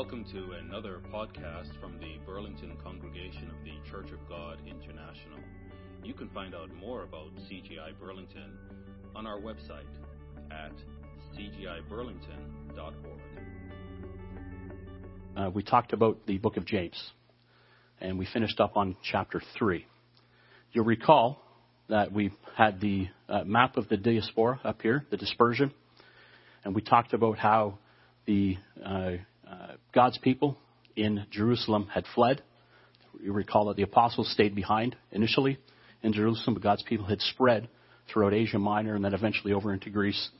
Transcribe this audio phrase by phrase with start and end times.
[0.00, 5.38] Welcome to another podcast from the Burlington Congregation of the Church of God International.
[6.02, 8.56] You can find out more about CGI Burlington
[9.14, 9.84] on our website
[10.50, 10.72] at
[11.36, 13.20] cgiburlington.org.
[15.36, 16.98] Uh, we talked about the book of James,
[18.00, 19.84] and we finished up on chapter 3.
[20.72, 21.42] You'll recall
[21.90, 25.74] that we had the uh, map of the diaspora up here, the dispersion,
[26.64, 27.76] and we talked about how
[28.24, 29.10] the uh,
[29.50, 30.56] uh, God's people
[30.96, 32.42] in Jerusalem had fled.
[33.20, 35.58] You recall that the apostles stayed behind initially
[36.02, 37.68] in Jerusalem, but God's people had spread
[38.12, 40.30] throughout Asia Minor and then eventually over into Greece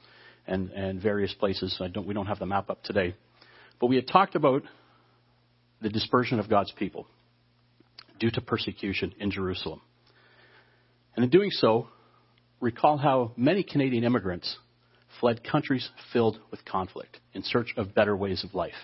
[0.47, 1.81] and, and various places.
[1.93, 3.15] Don't, we don't have the map up today.
[3.81, 4.63] But we had talked about
[5.81, 7.07] the dispersion of God's people
[8.19, 9.81] due to persecution in Jerusalem.
[11.17, 11.89] And in doing so,
[12.61, 14.57] recall how many Canadian immigrants
[15.19, 18.75] fled countries filled with conflict in search of better ways of life.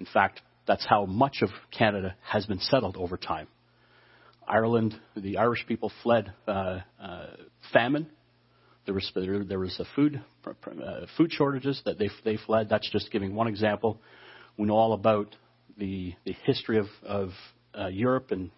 [0.00, 3.46] In fact, that's how much of Canada has been settled over time.
[4.48, 7.26] Ireland, the Irish people fled uh, uh,
[7.72, 8.08] famine.
[8.86, 12.68] There was there, was a food uh, food shortages that they they fled.
[12.70, 14.00] That's just giving one example.
[14.56, 15.36] We know all about
[15.76, 17.30] the the history of of
[17.78, 18.50] uh, Europe in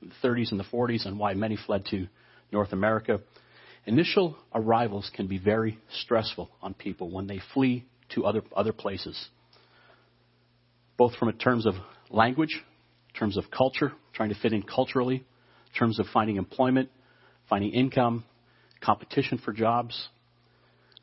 [0.00, 2.06] the 30s and the 40s and why many fled to
[2.52, 3.20] North America.
[3.84, 9.28] Initial arrivals can be very stressful on people when they flee to other other places
[10.96, 11.74] both from terms of
[12.10, 12.62] language,
[13.18, 15.24] terms of culture, trying to fit in culturally,
[15.78, 16.90] terms of finding employment,
[17.48, 18.24] finding income,
[18.80, 20.08] competition for jobs.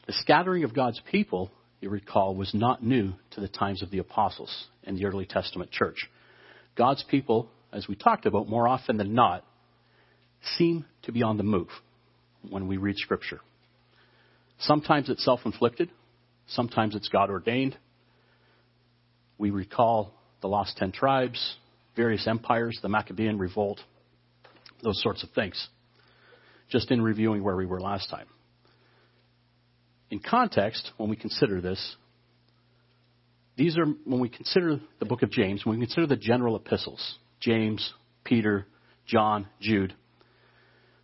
[0.07, 3.99] The scattering of God's people, you recall, was not new to the times of the
[3.99, 6.09] apostles and the early Testament church.
[6.75, 9.43] God's people, as we talked about, more often than not,
[10.57, 11.69] seem to be on the move
[12.49, 13.39] when we read Scripture.
[14.59, 15.89] Sometimes it's self inflicted,
[16.47, 17.77] sometimes it's God ordained,
[19.41, 21.55] we recall the lost ten tribes,
[21.95, 23.79] various empires, the Maccabean revolt,
[24.83, 25.67] those sorts of things,
[26.69, 28.27] just in reviewing where we were last time.
[30.11, 31.95] In context, when we consider this,
[33.57, 37.17] these are, when we consider the book of James, when we consider the general epistles,
[37.39, 38.67] James, Peter,
[39.07, 39.95] John, Jude,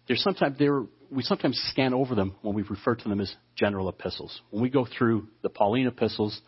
[0.08, 3.90] there's sometimes there, we sometimes scan over them when we refer to them as general
[3.90, 4.40] epistles.
[4.52, 6.40] When we go through the Pauline epistles,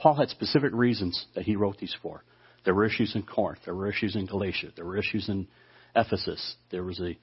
[0.00, 2.24] Paul had specific reasons that he wrote these for.
[2.64, 3.60] There were issues in Corinth.
[3.66, 4.72] There were issues in Galatia.
[4.74, 5.46] There were issues in
[5.94, 6.56] Ephesus.
[6.70, 7.18] There was a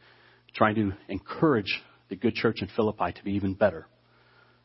[0.54, 3.88] trying to encourage the good church in Philippi to be even better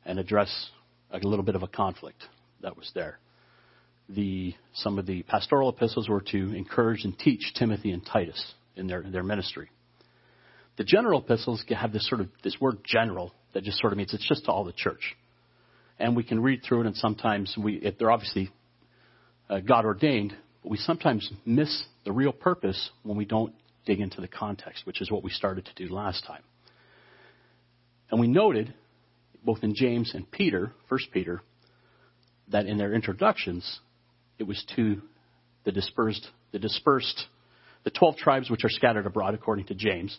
[0.05, 0.71] and address
[1.11, 2.23] a little bit of a conflict
[2.61, 3.19] that was there.
[4.11, 8.89] The, some of the pastoral epistles were to encourage and teach Timothy and Titus in
[8.89, 9.71] their, in their ministry.
[10.77, 14.13] The general epistles have this sort of this word general that just sort of means
[14.13, 15.17] it's just to all the church
[16.03, 18.51] and we can read through it, and sometimes we, if they're obviously
[19.49, 23.55] uh, God ordained, but we sometimes miss the real purpose when we don't
[23.87, 26.43] dig into the context, which is what we started to do last time.
[28.11, 28.75] And we noted,
[29.45, 31.41] both in James and Peter, First Peter,
[32.49, 33.81] that in their introductions,
[34.41, 35.01] it was to
[35.65, 37.27] the dispersed, the dispersed,
[37.85, 40.19] the twelve tribes which are scattered abroad, according to James.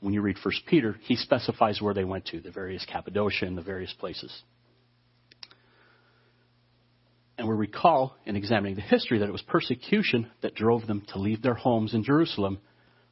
[0.00, 3.56] When you read First Peter, he specifies where they went to, the various Cappadocia and
[3.56, 4.42] the various places.
[7.40, 11.18] And we recall in examining the history that it was persecution that drove them to
[11.18, 12.58] leave their homes in Jerusalem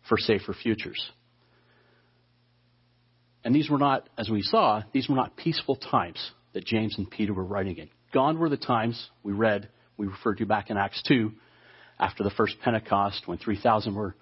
[0.06, 1.02] for safer futures.
[3.42, 6.18] And these were not, as we saw, these were not peaceful times
[6.52, 7.88] that James and Peter were writing in.
[8.12, 11.32] Gone were the times we read, we referred to back in Acts 2,
[11.98, 14.14] after the first Pentecost, when 3,000 were,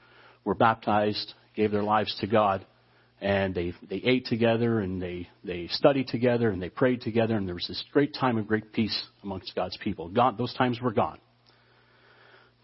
[0.44, 2.64] were baptized, gave their lives to God
[3.20, 7.46] and they they ate together and they they studied together and they prayed together and
[7.46, 10.08] there was this great time of great peace amongst God's people.
[10.08, 11.18] God, those times were gone.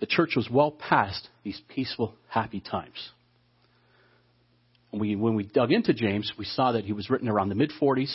[0.00, 3.10] The church was well past these peaceful, happy times.
[4.90, 7.54] And we, when we dug into James, we saw that he was written around the
[7.54, 8.12] mid 40s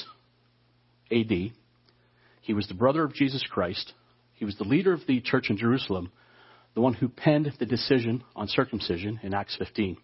[1.11, 1.53] AD.
[2.41, 3.94] He was the brother of Jesus Christ.
[4.35, 6.11] He was the leader of the church in Jerusalem,
[6.76, 9.97] the one who penned the decision on circumcision in Acts 15.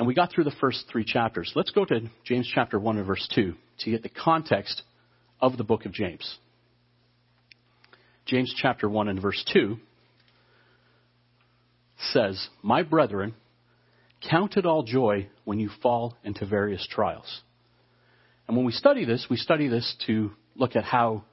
[0.00, 1.52] And we got through the first three chapters.
[1.54, 4.82] Let's go to James chapter 1 and verse 2 to get the context
[5.42, 6.38] of the book of James.
[8.24, 9.76] James chapter 1 and verse 2
[12.14, 13.34] says, My brethren,
[14.26, 17.42] count it all joy when you fall into various trials.
[18.48, 21.24] And when we study this, we study this to look at how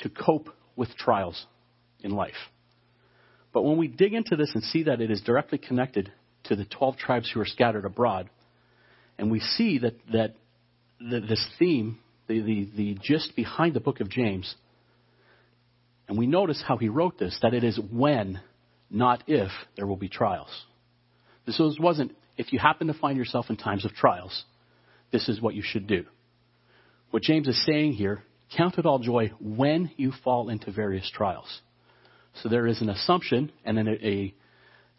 [0.00, 1.46] to cope with trials
[2.00, 2.34] in life.
[3.54, 6.12] But when we dig into this and see that it is directly connected
[6.44, 8.30] to the 12 tribes who are scattered abroad.
[9.18, 10.34] And we see that, that,
[11.00, 14.54] this theme, the, the, the gist behind the book of James,
[16.08, 18.40] And we notice how he wrote this, that it is when,
[18.90, 20.50] not if, there will be trials.
[21.46, 24.44] This wasn't, if you happen to find yourself in times of trials,
[25.12, 26.04] this is what you should do.
[27.10, 28.22] What James is saying here,
[28.56, 31.60] count it all joy when you fall into various trials.
[32.42, 34.34] So there is an assumption and then a,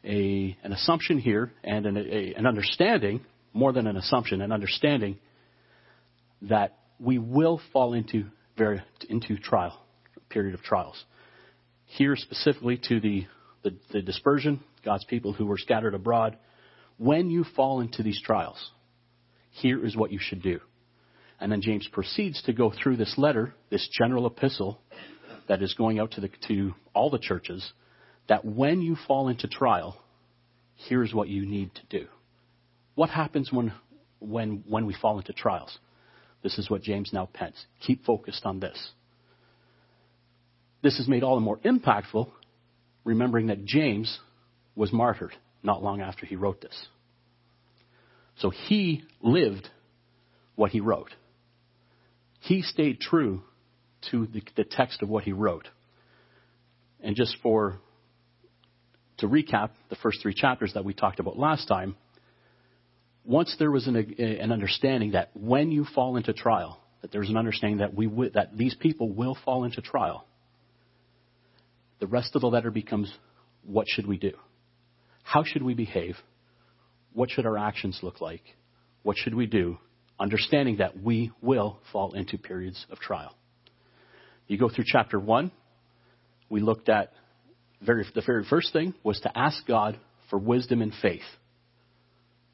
[0.03, 3.21] a, an assumption here and an, a, an understanding,
[3.53, 5.17] more than an assumption, an understanding
[6.43, 8.25] that we will fall into
[8.57, 9.79] very, into trial,
[10.29, 11.03] period of trials.
[11.85, 13.25] Here specifically to the,
[13.63, 16.37] the, the dispersion, God's people who were scattered abroad.
[16.97, 18.71] When you fall into these trials,
[19.51, 20.59] here is what you should do.
[21.39, 24.79] And then James proceeds to go through this letter, this general epistle
[25.47, 27.71] that is going out to, the, to all the churches,
[28.29, 29.97] that when you fall into trial,
[30.87, 32.07] here's what you need to do.
[32.95, 33.73] What happens when,
[34.19, 35.77] when, when we fall into trials?
[36.43, 37.65] This is what James now pens.
[37.81, 38.91] Keep focused on this.
[40.81, 42.29] This is made all the more impactful,
[43.03, 44.19] remembering that James
[44.75, 45.33] was martyred
[45.63, 46.87] not long after he wrote this.
[48.37, 49.67] So he lived
[50.55, 51.09] what he wrote.
[52.41, 53.41] He stayed true
[54.11, 55.67] to the, the text of what he wrote.
[57.01, 57.79] And just for
[59.19, 61.95] to recap the first three chapters that we talked about last time,
[63.25, 67.37] once there was an, an understanding that when you fall into trial, that there's an
[67.37, 70.25] understanding that we that these people will fall into trial.
[71.99, 73.13] The rest of the letter becomes
[73.63, 74.31] what should we do?
[75.23, 76.15] How should we behave?
[77.13, 78.43] What should our actions look like?
[79.03, 79.77] What should we do?
[80.19, 83.35] Understanding that we will fall into periods of trial.
[84.47, 85.51] You go through chapter 1,
[86.49, 87.13] we looked at
[87.81, 89.99] very, the very first thing was to ask God
[90.29, 91.21] for wisdom and faith.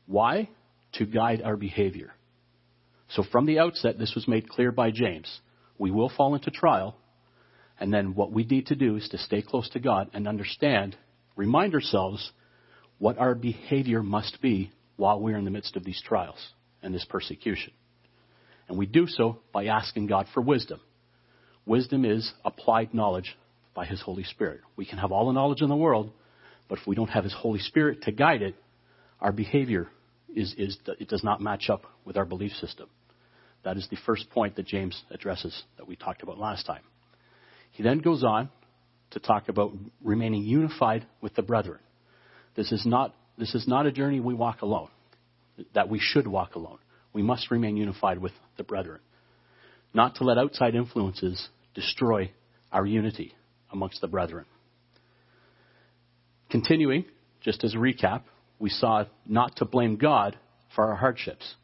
[0.06, 0.50] Why?
[0.94, 2.14] To guide our behavior.
[3.10, 5.40] So from the outset, this was made clear by James.
[5.78, 6.96] We will fall into trial,
[7.80, 10.96] and then what we need to do is to stay close to God and understand,
[11.36, 12.32] remind ourselves
[12.98, 16.40] what our behavior must be while we're in the midst of these trials
[16.82, 17.74] and this persecution.
[18.68, 20.80] And we do so by asking God for wisdom.
[21.66, 23.36] Wisdom is applied knowledge
[23.76, 24.62] by His Holy Spirit.
[24.76, 26.12] We can have all the knowledge in the world,
[26.68, 28.56] but if we don't have His Holy Spirit to guide it,
[29.22, 29.90] our behavior
[30.36, 32.90] is, is it does not match up with our belief system.
[33.64, 36.84] That is the first point that James addresses that we talked about last time.
[37.72, 38.50] He then goes on
[39.12, 39.74] to talk about
[40.04, 41.80] remaining unified with the brethren.
[42.56, 44.90] This is not, this is not a journey we walk alone,
[45.74, 46.78] that we should walk alone.
[47.14, 49.00] We must remain unified with the brethren.
[49.94, 52.32] Not to let outside influences destroy
[52.72, 53.34] our unity
[53.76, 54.46] amongst the brethren.
[56.50, 57.06] Continuing,
[57.42, 58.22] just as a recap,
[58.58, 60.38] we saw not to blame God
[60.74, 61.56] for our hardships,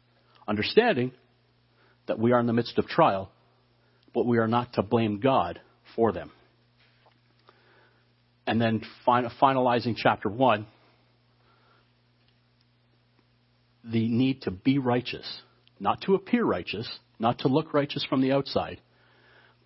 [0.46, 1.12] understanding
[2.06, 3.30] that we are in the midst of trial,
[4.14, 5.60] but we are not to blame God
[5.96, 6.30] for them.
[8.46, 10.66] And then finalizing chapter 1,
[13.84, 15.40] the need to be righteous,
[15.80, 16.88] not to appear righteous,
[17.18, 18.80] not to look righteous from the outside,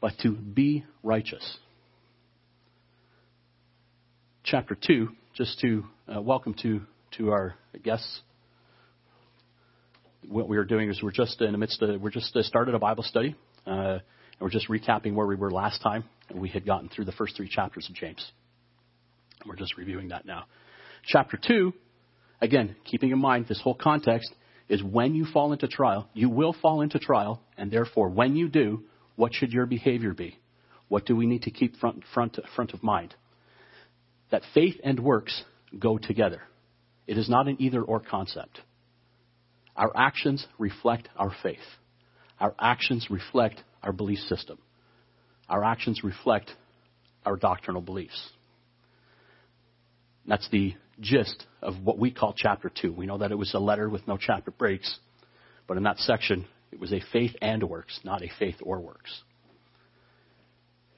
[0.00, 1.58] but to be righteous.
[4.46, 6.82] Chapter 2, just to uh, welcome to
[7.18, 8.20] to our guests.
[10.28, 12.76] What we are doing is we're just in the midst of, we're just uh, started
[12.76, 13.34] a Bible study,
[13.66, 14.02] uh, and
[14.38, 17.48] we're just recapping where we were last time, we had gotten through the first three
[17.48, 18.24] chapters of James.
[19.40, 20.44] And we're just reviewing that now.
[21.04, 21.72] Chapter 2,
[22.40, 24.32] again, keeping in mind this whole context
[24.68, 28.48] is when you fall into trial, you will fall into trial, and therefore, when you
[28.48, 28.84] do,
[29.16, 30.38] what should your behavior be?
[30.86, 33.16] What do we need to keep front, front, front of mind?
[34.30, 35.44] That faith and works
[35.78, 36.42] go together.
[37.06, 38.60] It is not an either or concept.
[39.76, 41.58] Our actions reflect our faith.
[42.40, 44.58] Our actions reflect our belief system.
[45.48, 46.50] Our actions reflect
[47.24, 48.30] our doctrinal beliefs.
[50.26, 52.92] That's the gist of what we call chapter 2.
[52.92, 54.98] We know that it was a letter with no chapter breaks,
[55.68, 59.22] but in that section, it was a faith and works, not a faith or works.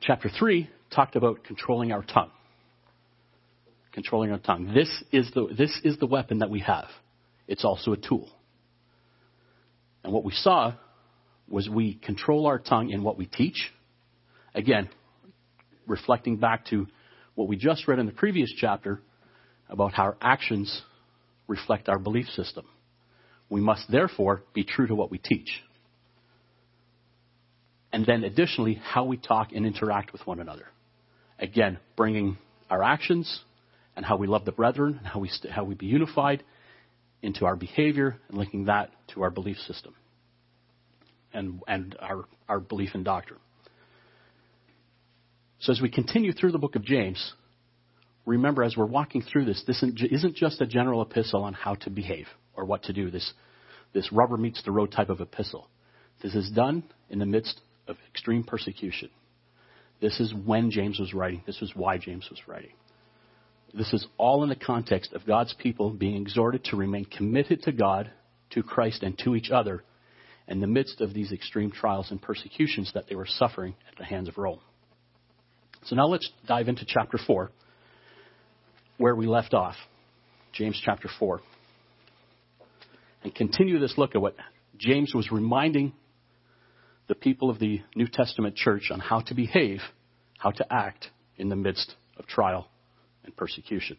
[0.00, 2.30] Chapter 3 talked about controlling our tongue
[3.98, 4.72] controlling our tongue.
[4.72, 6.86] This is the, this is the weapon that we have.
[7.48, 8.30] It's also a tool.
[10.04, 10.74] And what we saw
[11.48, 13.72] was we control our tongue in what we teach.
[14.54, 14.88] Again,
[15.88, 16.86] reflecting back to
[17.34, 19.00] what we just read in the previous chapter
[19.68, 20.82] about how our actions
[21.48, 22.66] reflect our belief system.
[23.50, 25.48] We must therefore be true to what we teach.
[27.92, 30.66] And then additionally, how we talk and interact with one another.
[31.40, 32.38] Again, bringing
[32.70, 33.40] our actions
[33.98, 36.44] and how we love the brethren and how we, st- how we be unified
[37.20, 39.92] into our behavior and linking that to our belief system
[41.34, 43.40] and, and our, our belief in doctrine.
[45.58, 47.32] So as we continue through the book of James,
[48.24, 51.90] remember as we're walking through this, this isn't just a general epistle on how to
[51.90, 53.32] behave or what to do, this,
[53.94, 55.66] this rubber meets the road type of epistle.
[56.22, 59.10] This is done in the midst of extreme persecution.
[60.00, 61.42] This is when James was writing.
[61.46, 62.74] This is why James was writing.
[63.74, 67.72] This is all in the context of God's people being exhorted to remain committed to
[67.72, 68.10] God,
[68.50, 69.84] to Christ, and to each other
[70.46, 74.04] in the midst of these extreme trials and persecutions that they were suffering at the
[74.04, 74.60] hands of Rome.
[75.84, 77.50] So now let's dive into chapter 4,
[78.96, 79.76] where we left off.
[80.52, 81.40] James chapter 4.
[83.22, 84.34] And continue this look at what
[84.78, 85.92] James was reminding
[87.06, 89.80] the people of the New Testament church on how to behave,
[90.38, 92.68] how to act in the midst of trial
[93.28, 93.96] and persecution.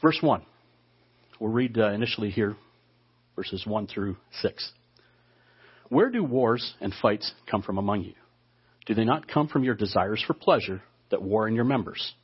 [0.00, 0.42] Verse 1.
[1.40, 2.56] We'll read uh, initially here
[3.34, 4.72] verses 1 through 6.
[5.88, 8.12] Where do wars and fights come from among you?
[8.86, 12.14] Do they not come from your desires for pleasure that war in your members?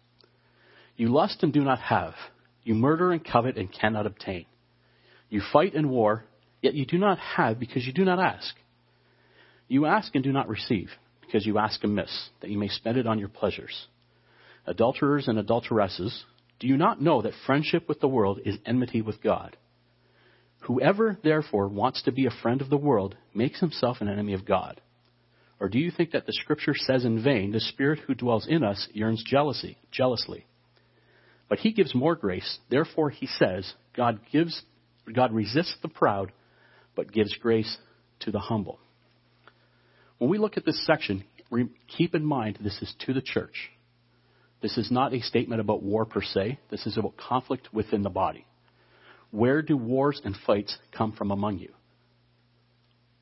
[0.96, 2.14] You lust and do not have.
[2.62, 4.46] You murder and covet and cannot obtain.
[5.30, 6.24] You fight and war,
[6.62, 8.54] yet you do not have because you do not ask.
[9.68, 10.90] You ask and do not receive
[11.20, 13.86] because you ask amiss, that you may spend it on your pleasures.
[14.66, 16.24] Adulterers and adulteresses,
[16.58, 19.56] do you not know that friendship with the world is enmity with God?
[20.62, 24.44] Whoever, therefore, wants to be a friend of the world makes himself an enemy of
[24.44, 24.80] God.
[25.60, 28.64] Or do you think that the scripture says in vain, the spirit who dwells in
[28.64, 30.46] us yearns jealousy, jealously?
[31.48, 32.58] But he gives more grace.
[32.68, 34.62] Therefore he says, God gives,
[35.14, 36.32] God resists the proud,
[36.96, 37.76] but gives grace
[38.20, 38.80] to the humble.
[40.18, 41.24] When we look at this section,
[41.86, 43.70] keep in mind this is to the church.
[44.66, 46.58] This is not a statement about war per se.
[46.72, 48.44] This is about conflict within the body.
[49.30, 51.72] Where do wars and fights come from among you?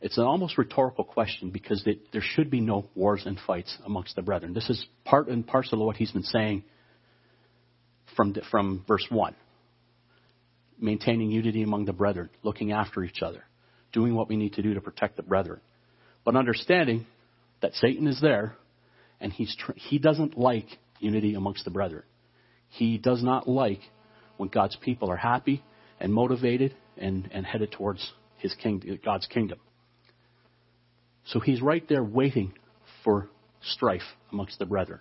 [0.01, 4.23] It's an almost rhetorical question because there should be no wars and fights amongst the
[4.23, 4.55] brethren.
[4.55, 6.65] This is part and parcel of what he's been saying
[8.17, 9.35] from, from verse 1.
[10.79, 13.45] Maintaining unity among the brethren, looking after each other,
[13.93, 15.61] doing what we need to do to protect the brethren.
[16.25, 17.05] But understanding
[17.61, 18.57] that Satan is there
[19.21, 20.69] and he's tr- he doesn't like
[21.05, 22.03] unity amongst the brethren.
[22.69, 23.81] He does not like
[24.37, 25.63] when God's people are happy
[26.01, 29.59] and motivated and, and headed towards his king, God's kingdom.
[31.27, 32.55] So he's right there waiting
[33.05, 33.29] for
[33.63, 35.01] strife amongst the brethren.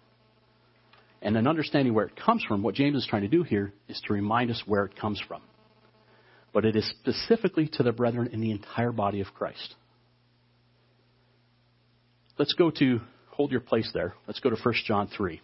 [1.22, 4.02] And an understanding where it comes from, what James is trying to do here is
[4.08, 5.42] to remind us where it comes from.
[6.52, 9.76] But it is specifically to the brethren in the entire body of Christ.
[12.38, 13.00] Let's go to,
[13.32, 14.14] hold your place there.
[14.28, 15.42] Let's go to 1 John 3.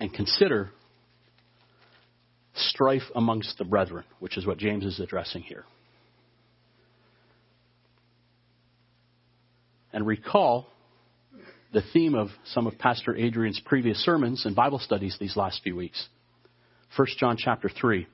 [0.00, 0.70] And consider
[2.54, 5.64] strife amongst the brethren, which is what James is addressing here.
[9.92, 10.66] And recall
[11.72, 15.76] the theme of some of Pastor Adrian's previous sermons and Bible studies these last few
[15.76, 16.08] weeks.
[16.96, 18.06] 1 John chapter 3.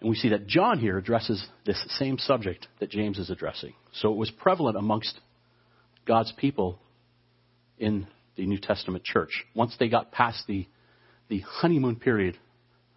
[0.00, 3.74] And we see that John here addresses this same subject that James is addressing.
[3.94, 5.18] So it was prevalent amongst
[6.06, 6.78] God's people
[7.78, 8.06] in
[8.38, 9.44] the New Testament church.
[9.54, 10.66] Once they got past the,
[11.28, 12.38] the honeymoon period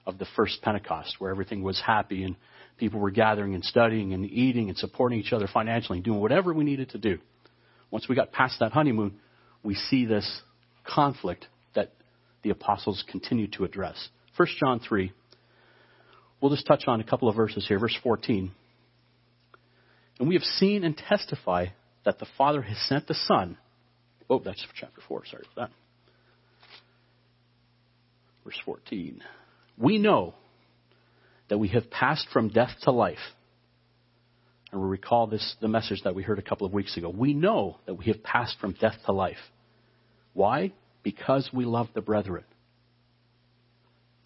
[0.05, 2.37] of the first Pentecost, where everything was happy and
[2.77, 6.53] people were gathering and studying and eating and supporting each other financially and doing whatever
[6.53, 7.17] we needed to do.
[7.89, 9.19] Once we got past that honeymoon,
[9.63, 10.41] we see this
[10.85, 11.91] conflict that
[12.43, 14.09] the apostles continue to address.
[14.37, 15.11] 1 John 3.
[16.39, 17.79] We'll just touch on a couple of verses here.
[17.79, 18.51] Verse 14.
[20.19, 21.67] And we have seen and testify
[22.05, 23.57] that the Father has sent the Son.
[24.31, 25.25] Oh, that's chapter 4.
[25.25, 25.71] Sorry for that.
[28.45, 29.21] Verse 14.
[29.77, 30.35] We know
[31.49, 33.17] that we have passed from death to life.
[34.71, 37.09] And we recall this, the message that we heard a couple of weeks ago.
[37.09, 39.35] We know that we have passed from death to life.
[40.31, 40.71] Why?
[41.03, 42.45] Because we love the brethren.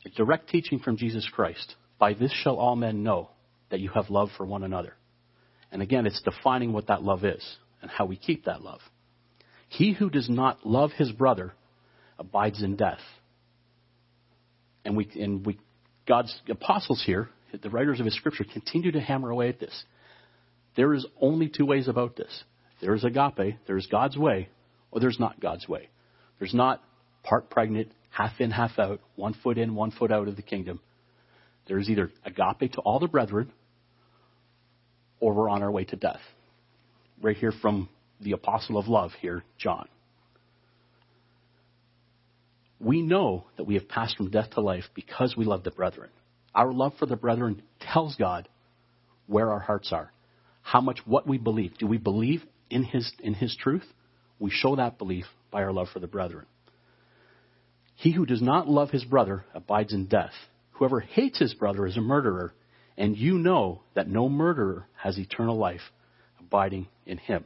[0.06, 1.74] A direct teaching from Jesus Christ.
[1.98, 3.32] By this shall all men know
[3.72, 4.94] that you have love for one another.
[5.72, 7.44] And again, it's defining what that love is
[7.82, 8.82] and how we keep that love.
[9.78, 11.54] He who does not love his brother
[12.18, 13.02] abides in death.
[14.86, 15.60] And we, and we
[16.08, 17.28] God's apostles here,
[17.62, 19.84] the writers of his scripture, continue to hammer away at this.
[20.78, 22.44] There is only two ways about this.
[22.80, 24.48] There is agape, there is God's way,
[24.92, 25.90] or there's not God's way.
[26.40, 26.82] There's not
[27.24, 30.80] part pregnant, half in, half out, one foot in, one foot out of the kingdom.
[31.68, 33.52] There is either agape to all the brethren,
[35.20, 36.22] or we're on our way to death.
[37.22, 37.90] Right here from
[38.22, 39.88] the apostle of love here, John.
[42.80, 46.10] We know that we have passed from death to life because we love the brethren.
[46.54, 48.48] Our love for the brethren tells God
[49.28, 50.12] where our hearts are,
[50.62, 51.78] how much what we believe.
[51.78, 53.86] Do we believe in His in His truth,
[54.40, 56.46] We show that belief by our love for the brethren.
[57.96, 60.34] He who does not love his brother abides in death.
[60.74, 62.54] Whoever hates his brother is a murderer,
[62.98, 65.82] and you know that no murderer has eternal life
[66.40, 67.46] abiding in him.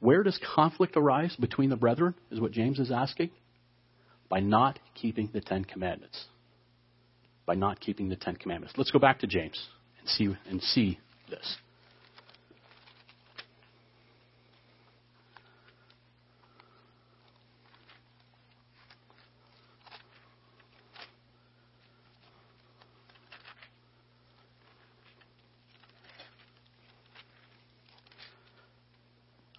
[0.00, 3.30] Where does conflict arise between the brethren, is what James is asking?
[4.28, 6.26] By not keeping the Ten Commandments.
[7.46, 8.74] By not keeping the Ten Commandments.
[8.76, 9.60] Let's go back to James
[10.00, 10.98] and see, and see
[11.30, 11.56] this.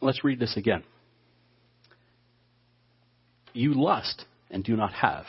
[0.08, 0.86] Let's read this again.
[3.52, 5.26] You lust and do not have.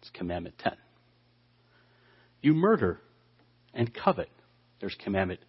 [0.00, 0.72] It's commandment 10.
[2.40, 2.98] You murder
[3.74, 4.30] and covet.
[4.80, 5.40] There's commandment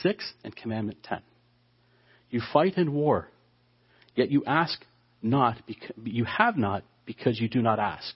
[0.00, 1.22] 6 and commandment 10.
[2.30, 3.30] You fight in war,
[4.14, 4.84] yet you ask
[5.20, 8.14] not, because, you have not because you do not ask.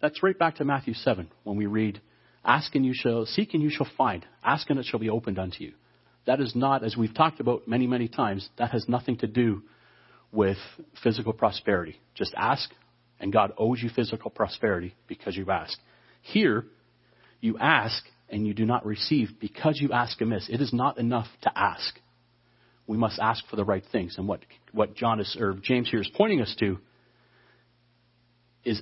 [0.00, 2.00] That's right back to Matthew 7 when we read,
[2.44, 5.40] Ask and you shall, seek and you shall find, ask and it shall be opened
[5.40, 5.72] unto you.
[6.26, 9.62] That is not, as we've talked about many, many times, that has nothing to do
[10.32, 10.56] with
[11.02, 12.00] physical prosperity.
[12.14, 12.70] Just ask,
[13.20, 15.78] and God owes you physical prosperity because you ask.
[16.22, 16.64] Here,
[17.40, 20.48] you ask and you do not receive because you ask amiss.
[20.48, 21.98] It is not enough to ask.
[22.86, 24.16] We must ask for the right things.
[24.18, 24.40] And what,
[24.72, 26.78] what John is, or James here is pointing us to
[28.64, 28.80] is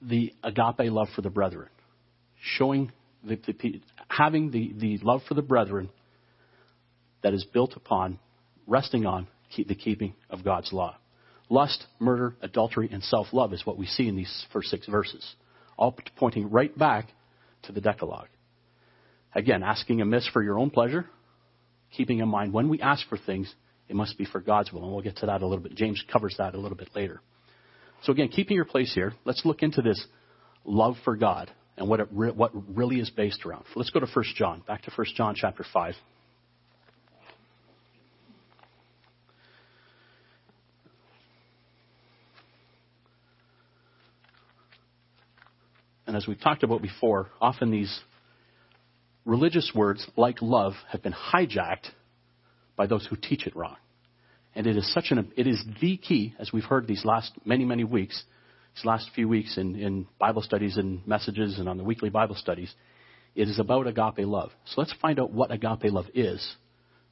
[0.00, 1.68] the agape love for the brethren.
[2.40, 2.90] Showing
[3.22, 5.88] the, the having the, the love for the brethren
[7.22, 8.18] that is built upon,
[8.66, 9.26] resting on
[9.56, 10.96] the keeping of God's law.
[11.48, 15.34] Lust, murder, adultery, and self love is what we see in these first six verses,
[15.76, 17.08] all pointing right back
[17.64, 18.28] to the Decalogue.
[19.34, 21.06] Again, asking amiss for your own pleasure,
[21.94, 23.52] keeping in mind when we ask for things,
[23.88, 24.84] it must be for God's will.
[24.84, 25.74] And we'll get to that a little bit.
[25.74, 27.20] James covers that a little bit later.
[28.04, 30.02] So again, keeping your place here, let's look into this
[30.64, 33.64] love for God and what it re- what really is based around.
[33.74, 35.94] Let's go to 1 John, back to 1 John chapter 5.
[46.12, 48.00] And as we've talked about before, often these
[49.24, 51.86] religious words, like love, have been hijacked
[52.76, 53.76] by those who teach it wrong.
[54.54, 57.64] And it is such an, it is the key, as we've heard these last many,
[57.64, 58.24] many weeks,
[58.76, 62.34] these last few weeks in, in Bible studies and messages and on the weekly Bible
[62.34, 62.74] studies.
[63.34, 64.50] It is about agape love.
[64.66, 66.56] So let's find out what agape love is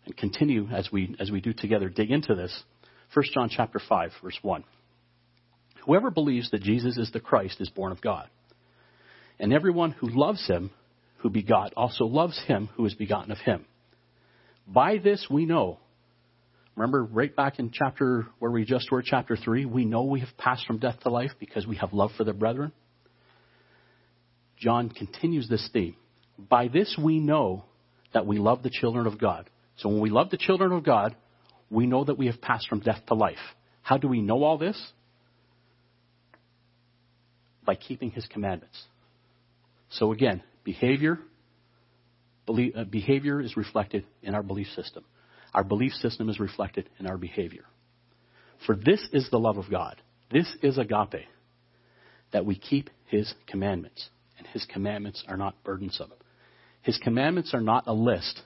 [0.04, 2.64] and continue as we, as we do together, dig into this.
[3.14, 4.62] 1 John chapter 5, verse 1.
[5.86, 8.28] Whoever believes that Jesus is the Christ is born of God.
[9.40, 10.70] And everyone who loves him,
[11.18, 13.64] who begot, also loves him who is begotten of him.
[14.68, 15.79] By this we know.
[16.76, 20.37] Remember, right back in chapter where we just were, chapter 3, we know we have
[20.38, 22.70] passed from death to life because we have love for the brethren.
[24.59, 25.96] John continues this theme.
[26.38, 27.64] By this we know
[28.12, 29.48] that we love the children of God.
[29.79, 31.16] So when we love the children of God,
[31.70, 33.37] we know that we have passed from death to life.
[33.81, 34.81] How do we know all this?
[37.64, 38.85] By keeping his commandments.
[39.90, 41.18] So again, behavior,
[42.48, 45.05] uh, behavior is reflected in our belief system.
[45.53, 47.64] Our belief system is reflected in our behavior.
[48.66, 50.00] For this is the love of God.
[50.31, 51.26] This is agape,
[52.33, 54.09] that we keep His commandments.
[54.38, 56.12] And His commandments are not burdensome.
[56.83, 58.42] His commandments are not a list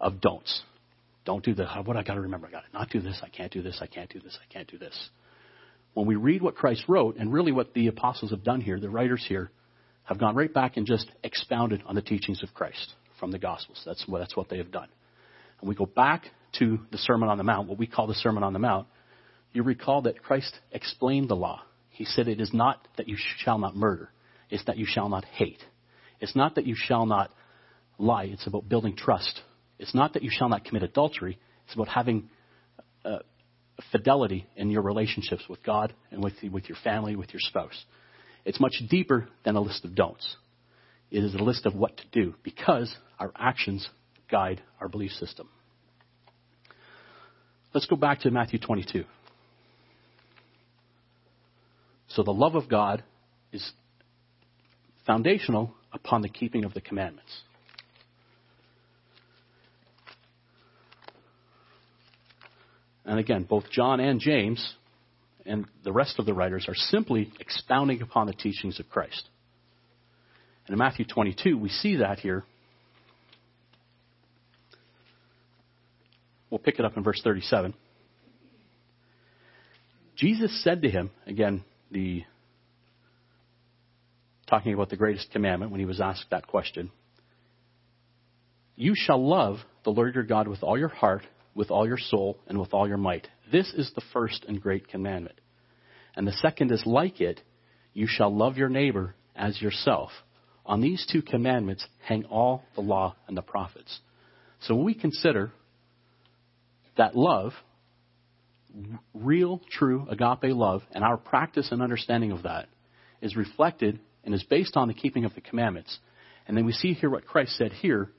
[0.00, 0.62] of don'ts.
[1.24, 1.68] Don't do this.
[1.84, 2.46] What I got to remember?
[2.46, 3.20] I got to not do this.
[3.22, 3.78] I can't do this.
[3.82, 4.36] I can't do this.
[4.40, 5.10] I can't do this.
[5.92, 8.88] When we read what Christ wrote, and really what the apostles have done here, the
[8.88, 9.50] writers here,
[10.10, 13.80] have gone right back and just expounded on the teachings of Christ from the Gospels.
[13.86, 14.88] That's what, that's what they have done.
[15.60, 16.24] And we go back
[16.58, 18.88] to the Sermon on the Mount, what we call the Sermon on the Mount.
[19.52, 21.62] You recall that Christ explained the law.
[21.90, 24.10] He said, It is not that you shall not murder,
[24.50, 25.62] it's that you shall not hate.
[26.18, 27.30] It's not that you shall not
[27.96, 29.40] lie, it's about building trust.
[29.78, 32.30] It's not that you shall not commit adultery, it's about having
[33.04, 33.20] uh,
[33.92, 37.84] fidelity in your relationships with God and with, with your family, with your spouse.
[38.44, 40.36] It's much deeper than a list of don'ts.
[41.10, 43.88] It is a list of what to do because our actions
[44.30, 45.48] guide our belief system.
[47.74, 49.04] Let's go back to Matthew 22.
[52.08, 53.04] So the love of God
[53.52, 53.72] is
[55.06, 57.30] foundational upon the keeping of the commandments.
[63.04, 64.74] And again, both John and James
[65.46, 69.28] and the rest of the writers are simply expounding upon the teachings of Christ.
[70.66, 72.44] And in Matthew 22, we see that here.
[76.50, 77.72] we'll pick it up in verse 37.
[80.16, 82.24] Jesus said to him, again, the
[84.48, 86.90] talking about the greatest commandment when he was asked that question.
[88.74, 91.22] You shall love the Lord your God with all your heart,
[91.54, 93.26] with all your soul, and with all your might.
[93.50, 95.40] This is the first and great commandment.
[96.16, 97.40] And the second is like it
[97.92, 100.10] you shall love your neighbor as yourself.
[100.64, 104.00] On these two commandments hang all the law and the prophets.
[104.60, 105.50] So when we consider
[106.96, 107.52] that love,
[109.14, 112.68] real, true agape love, and our practice and understanding of that
[113.20, 115.98] is reflected and is based on the keeping of the commandments.
[116.46, 118.10] And then we see here what Christ said here,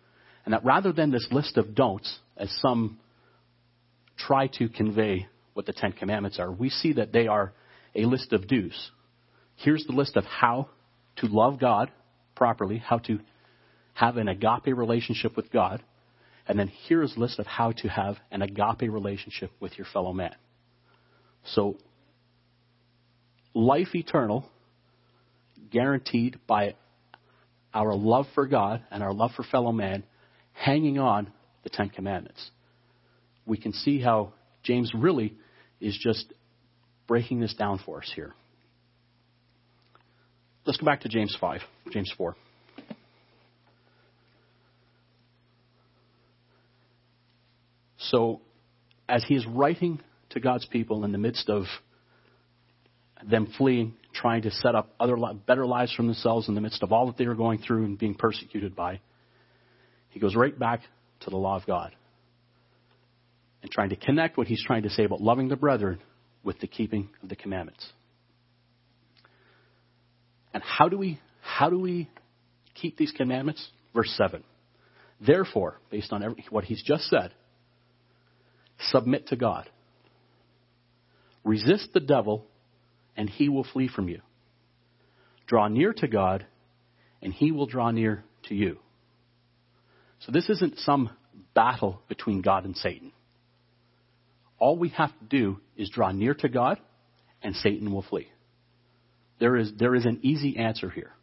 [0.44, 3.00] and that rather than this list of don'ts, as some
[4.28, 7.54] try to convey what the Ten Commandments are, we see that they are
[7.96, 8.92] a list of do's.
[9.58, 10.70] Here's the list of how
[11.18, 11.92] to love God
[12.36, 13.20] properly, how to
[13.94, 15.84] have an agape relationship with God.
[16.48, 20.14] And then here's a list of how to have an agape relationship with your fellow
[20.14, 20.36] man.
[21.54, 21.78] So,
[23.54, 24.46] life eternal,
[25.72, 26.76] guaranteed by
[27.74, 30.04] our love for God and our love for fellow man,
[30.54, 31.32] hanging on
[31.64, 32.52] the Ten Commandments.
[33.46, 35.36] We can see how James really
[35.80, 36.32] is just
[37.08, 38.34] breaking this down for us here.
[40.66, 42.36] Let's go back to James 5, James 4.
[47.98, 48.42] So,
[49.10, 50.00] as he is writing
[50.32, 51.64] to God's people in the midst of
[53.28, 55.16] them fleeing, trying to set up other
[55.48, 57.98] better lives for themselves in the midst of all that they were going through and
[57.98, 59.00] being persecuted by,
[60.10, 60.82] he goes right back
[61.22, 61.96] to the law of God
[63.62, 66.00] and trying to connect what he's trying to say about loving the brethren
[66.44, 67.86] with the keeping of the commandments.
[70.54, 72.10] And how do we how do we
[72.76, 73.68] keep these commandments?
[73.94, 74.44] Verse 7.
[75.20, 77.34] Therefore, based on every, what he's just said,
[78.80, 79.70] submit to God.
[81.44, 82.46] Resist the devil,
[83.18, 84.22] and he will flee from you.
[85.48, 86.46] Draw near to God,
[87.22, 88.78] and he will draw near to you.
[90.20, 91.10] So this isn't some
[91.54, 93.12] battle between God and Satan.
[94.62, 96.80] All we have to do is draw near to God,
[97.42, 98.28] and Satan will flee.
[99.40, 101.14] There is, there is an easy answer here.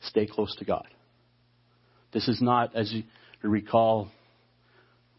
[0.00, 0.88] Stay close to God.
[2.14, 3.02] This is not, as you
[3.42, 4.08] recall,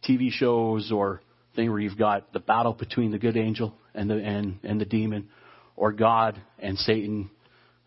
[0.03, 1.21] TV shows or
[1.55, 4.85] thing where you've got the battle between the good angel and the and, and the
[4.85, 5.29] demon,
[5.75, 7.29] or God and Satan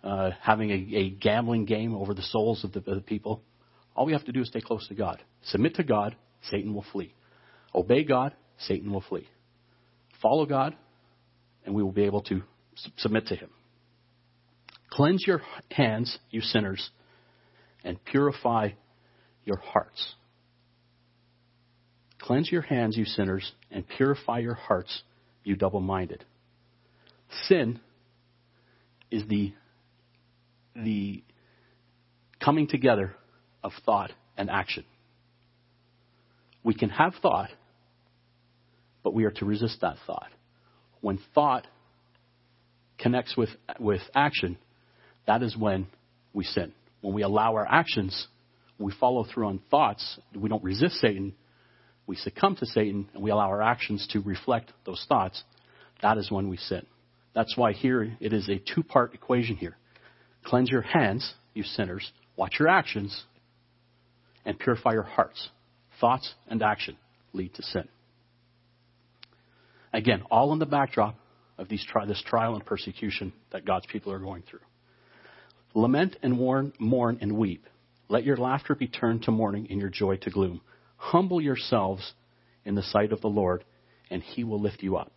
[0.05, 3.43] uh, having a, a, gambling game over the souls of the, of the people.
[3.97, 5.21] All we have to do is stay close to God.
[5.47, 6.15] Submit to God,
[6.51, 7.15] Satan will flee.
[7.75, 9.27] Obey God, Satan will flee.
[10.23, 10.75] Follow God,
[11.67, 12.43] and we will be able to
[12.97, 13.51] submit to Him.
[14.91, 16.91] Cleanse your hands, you sinners,
[17.85, 18.71] and purify
[19.45, 20.15] your hearts.
[22.21, 25.03] Cleanse your hands, you sinners, and purify your hearts,
[25.43, 26.25] you double minded.
[27.49, 27.81] Sin
[29.11, 29.53] is the,
[30.77, 31.25] the
[32.39, 33.15] coming together
[33.65, 34.85] of thought and action.
[36.63, 37.51] We can have thought,
[39.03, 40.31] but we are to resist that thought.
[41.01, 41.67] When thought
[42.99, 44.59] connects with, with action,
[45.27, 45.87] that is when
[46.33, 46.73] we sin.
[47.01, 48.29] When we allow our actions,
[48.79, 51.35] we follow through on thoughts, we don't resist Satan,
[52.07, 55.43] we succumb to Satan, and we allow our actions to reflect those thoughts,
[56.03, 56.85] that is when we sin.
[57.35, 59.77] That's why here it is a two part equation here.
[60.45, 63.25] Cleanse your hands, you sinners, watch your actions,
[64.45, 65.49] and purify your hearts.
[66.01, 66.97] Thoughts and action
[67.33, 67.89] lead to sin.
[69.93, 71.17] Again, all in the backdrop
[71.59, 74.61] of these this trial and persecution that God's people are going through.
[75.75, 77.67] Lament and mourn, mourn and weep.
[78.09, 80.61] Let your laughter be turned to mourning and your joy to gloom.
[80.97, 82.13] Humble yourselves
[82.65, 83.65] in the sight of the Lord,
[84.11, 85.13] and he will lift you up.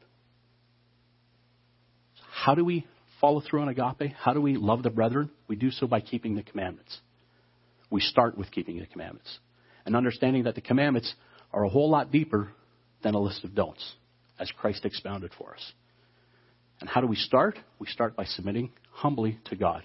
[2.31, 2.85] How do we
[3.19, 4.13] follow through on agape?
[4.17, 5.29] How do we love the brethren?
[5.47, 6.99] We do so by keeping the commandments.
[7.89, 9.39] We start with keeping the commandments
[9.85, 11.13] and understanding that the commandments
[11.53, 12.49] are a whole lot deeper
[13.03, 13.93] than a list of don'ts,
[14.39, 15.73] as Christ expounded for us.
[16.79, 17.57] And how do we start?
[17.79, 19.83] We start by submitting humbly to God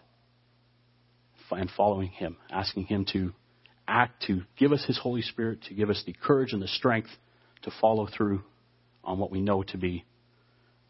[1.50, 3.32] and following Him, asking Him to
[3.86, 7.10] act, to give us His Holy Spirit, to give us the courage and the strength
[7.62, 8.42] to follow through
[9.04, 10.04] on what we know to be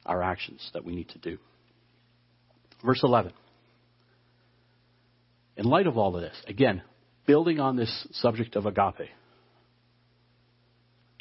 [0.07, 1.39] our actions that we need to do.
[2.85, 3.33] Verse 11.
[5.57, 6.83] In light of all of this, again,
[7.27, 9.11] building on this subject of agape,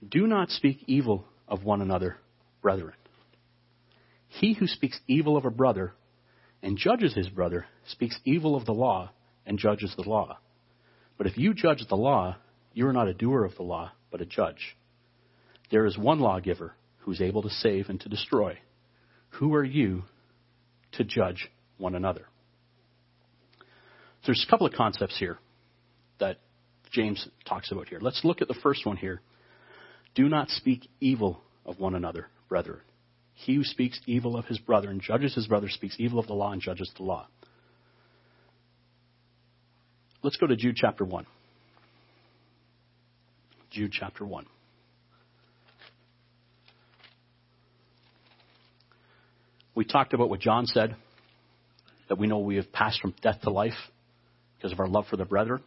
[0.08, 2.18] do not speak evil of one another,
[2.62, 2.94] brethren.
[4.28, 5.94] He who speaks evil of a brother
[6.62, 9.12] and judges his brother speaks evil of the law
[9.46, 10.38] and judges the law.
[11.18, 12.38] But if you judge the law,
[12.74, 14.78] you are not a doer of the law, but a judge.
[15.72, 18.58] There is one lawgiver who's able to save and to destroy.
[19.32, 20.04] Who are you
[20.94, 22.26] to judge one another?
[24.26, 25.40] There's a couple of concepts here
[26.20, 26.38] that
[26.92, 28.00] James talks about here.
[28.02, 29.22] Let's look at the first one here.
[30.16, 32.82] Do not speak evil of one another, brethren.
[33.36, 36.34] He who speaks evil of his brother and judges his brother speaks evil of the
[36.34, 37.28] law and judges the law.
[40.22, 41.26] Let's go to Jude chapter 1.
[43.70, 44.46] Jude chapter 1.
[49.76, 50.98] We talked about what John said,
[52.10, 53.78] that we know we have passed from death to life
[54.58, 55.64] because of our love for the brethren.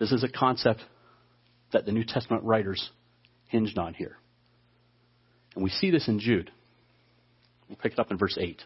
[0.00, 0.80] This is a concept
[1.72, 2.90] that the New Testament writers
[3.46, 4.16] hinged on here.
[5.54, 6.50] And we see this in Jude.
[7.68, 8.62] We'll pick it up in verse 8.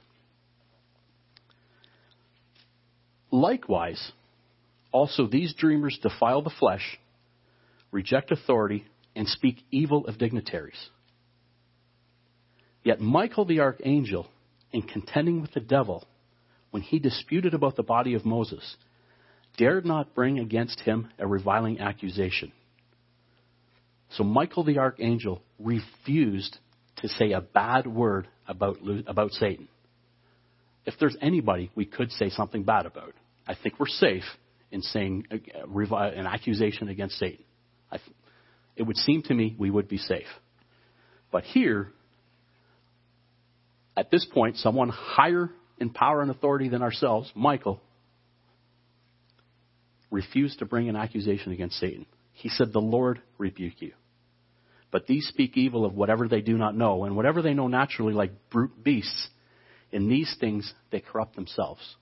[3.30, 4.12] Likewise,
[4.92, 6.98] also these dreamers defile the flesh,
[7.90, 10.88] reject authority, and speak evil of dignitaries.
[12.84, 14.28] Yet Michael the archangel,
[14.72, 16.06] in contending with the devil,
[16.70, 18.76] when he disputed about the body of Moses,
[19.56, 22.52] dared not bring against him a reviling accusation.
[24.10, 26.58] So Michael the archangel refused
[27.04, 29.68] to say a bad word about, about Satan.
[30.86, 33.12] If there's anybody we could say something bad about,
[33.46, 34.24] I think we're safe
[34.70, 37.44] in saying uh, an accusation against Satan.
[38.74, 40.26] it would seem to me we would be safe.
[41.30, 41.88] But here,
[43.98, 47.82] at this point, someone higher in power and authority than ourselves, Michael,
[50.10, 52.06] refused to bring an accusation against Satan.
[52.32, 53.92] He said, The Lord rebuke you.
[54.94, 58.12] But these speak evil of whatever they do not know, and whatever they know naturally,
[58.12, 59.28] like brute beasts,
[59.90, 61.96] in these things they corrupt themselves.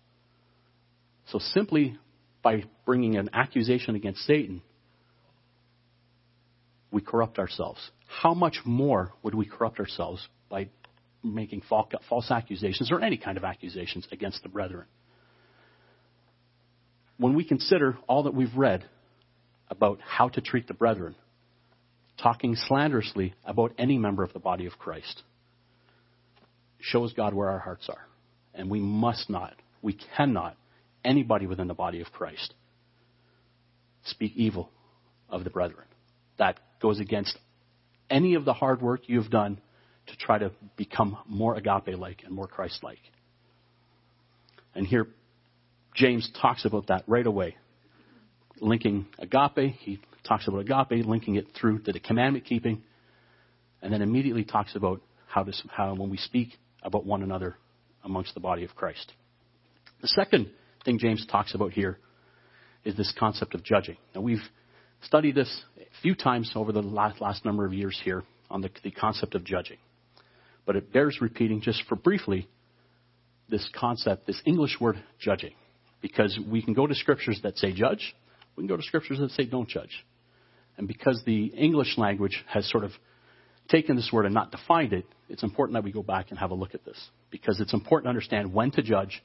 [1.29, 1.97] So simply
[2.43, 4.61] by bringing an accusation against Satan,
[6.91, 7.81] we corrupt ourselves.
[8.09, 10.69] How much more would we corrupt ourselves by
[11.25, 14.85] making false accusations or any kind of accusations against the brethren?
[17.17, 18.85] When we consider all that we've read
[19.71, 21.15] about how to treat the brethren,
[22.19, 25.23] talking slanderously about any member of the body of Christ,
[26.81, 28.07] shows God where our hearts are.
[28.55, 30.57] And we must not, we cannot
[31.05, 32.55] anybody within the body of Christ
[34.05, 34.71] speak evil
[35.29, 35.87] of the brethren.
[36.39, 37.39] That goes against
[38.11, 39.61] any of the hard work you've done
[40.09, 42.99] to try to become more agape like and more Christ like.
[44.75, 45.07] And here,
[45.95, 47.57] James talks about that right away.
[48.61, 52.83] Linking agape, he talks about agape, linking it through to the commandment keeping,
[53.81, 56.51] and then immediately talks about how, this, how when we speak
[56.83, 57.57] about one another
[58.05, 59.13] amongst the body of Christ.
[60.01, 60.51] The second
[60.85, 61.99] thing James talks about here
[62.85, 63.97] is this concept of judging.
[64.15, 64.43] Now, we've
[65.03, 68.71] studied this a few times over the last, last number of years here on the,
[68.83, 69.79] the concept of judging.
[70.67, 72.49] But it bears repeating just for briefly
[73.49, 75.55] this concept, this English word judging.
[76.01, 78.15] Because we can go to scriptures that say judge,
[78.57, 80.05] we can go to scriptures that say don't judge.
[80.79, 82.93] And because the English language has sort of
[83.69, 86.51] taken this word and not defined it, it's important that we go back and have
[86.51, 86.99] a look at this.
[87.31, 89.23] Because it's important to understand when to judge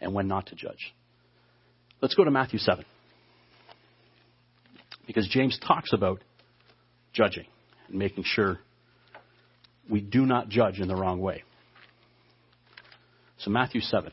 [0.00, 0.94] and when not to judge.
[2.00, 2.84] Let's go to Matthew 7.
[5.06, 6.20] Because James talks about
[7.12, 7.46] judging
[7.88, 8.58] and making sure
[9.90, 11.42] we do not judge in the wrong way.
[13.38, 14.10] So, Matthew 7.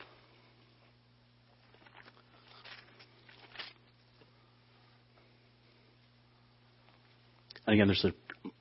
[7.61, 8.12] And again, there's a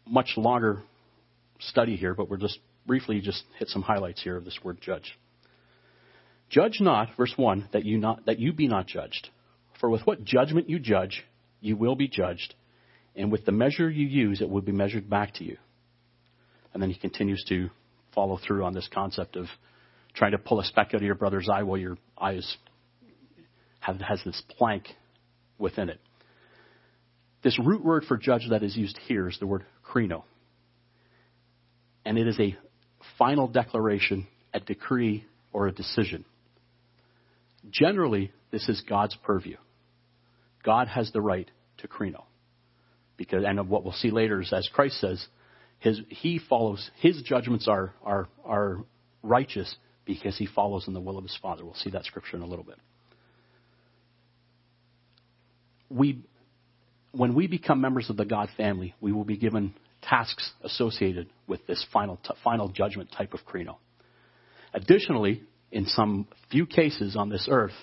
[0.08, 0.84] much longer
[1.60, 5.18] study here, but we're just briefly just hit some highlights here of this word judge.
[6.50, 9.30] Judge not, verse 1, that you, not, that you be not judged.
[9.80, 11.24] For with what judgment you judge,
[11.62, 12.56] you will be judged,
[13.16, 15.58] and with the measure you use, it will be measured back to you.
[16.74, 17.70] And then he continues to
[18.14, 19.46] follow through on this concept of
[20.14, 22.58] trying to pull a speck out of your brother's eye while your eye is,
[23.80, 24.88] have, has this plank
[25.58, 26.00] within it.
[27.44, 30.24] This root word for judge that is used here is the word krino.
[32.06, 32.56] And it is a
[33.18, 36.26] final declaration, a decree, or a decision.
[37.70, 39.58] Generally, this is God's purview.
[40.64, 41.50] God has the right
[41.80, 42.24] to krino.
[43.18, 45.26] Because, and what we'll see later is, as Christ says,
[45.80, 48.84] his, he follows, his judgments are, are, are
[49.24, 49.76] righteous
[50.06, 51.64] because he follows in the will of his Father.
[51.64, 52.78] We'll see that scripture in a little bit.
[55.90, 56.20] We,
[57.12, 61.66] when we become members of the God family, we will be given tasks associated with
[61.68, 63.76] this final, t- final judgment type of krino.
[64.74, 67.74] Additionally, in some few cases on this earth,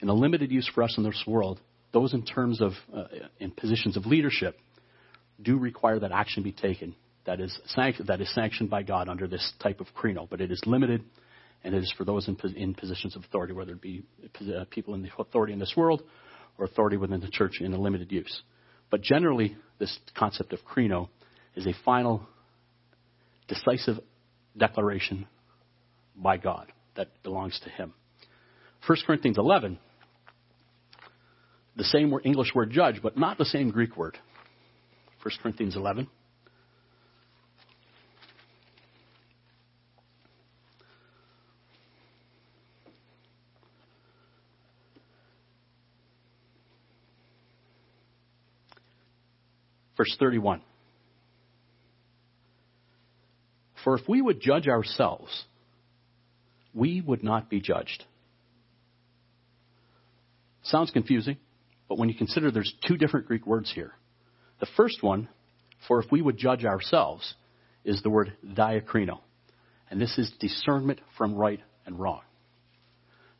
[0.00, 1.60] in a limited use for us in this world,
[1.92, 3.04] those in terms of uh,
[3.38, 4.58] in positions of leadership
[5.40, 6.94] do require that action be taken
[7.26, 10.50] that is, sanct- that is sanctioned by God under this type of krino, but it
[10.50, 11.02] is limited
[11.64, 14.04] and it is for those in, in positions of authority, whether it be
[14.40, 16.02] uh, people in the authority in this world
[16.58, 18.42] or authority within the church in a limited use.
[18.90, 21.08] But generally, this concept of krino
[21.54, 22.26] is a final,
[23.48, 23.98] decisive
[24.56, 25.26] declaration
[26.16, 27.92] by God that belongs to Him.
[28.86, 29.78] 1 Corinthians 11,
[31.76, 34.16] the same English word judge, but not the same Greek word.
[35.22, 36.08] 1 Corinthians 11.
[49.96, 50.62] Verse 31.
[53.84, 55.44] For if we would judge ourselves,
[56.74, 58.04] we would not be judged.
[60.64, 61.36] Sounds confusing,
[61.88, 63.92] but when you consider there's two different Greek words here.
[64.58, 65.28] The first one,
[65.86, 67.34] for if we would judge ourselves,
[67.84, 69.20] is the word diakrino.
[69.88, 72.22] And this is discernment from right and wrong.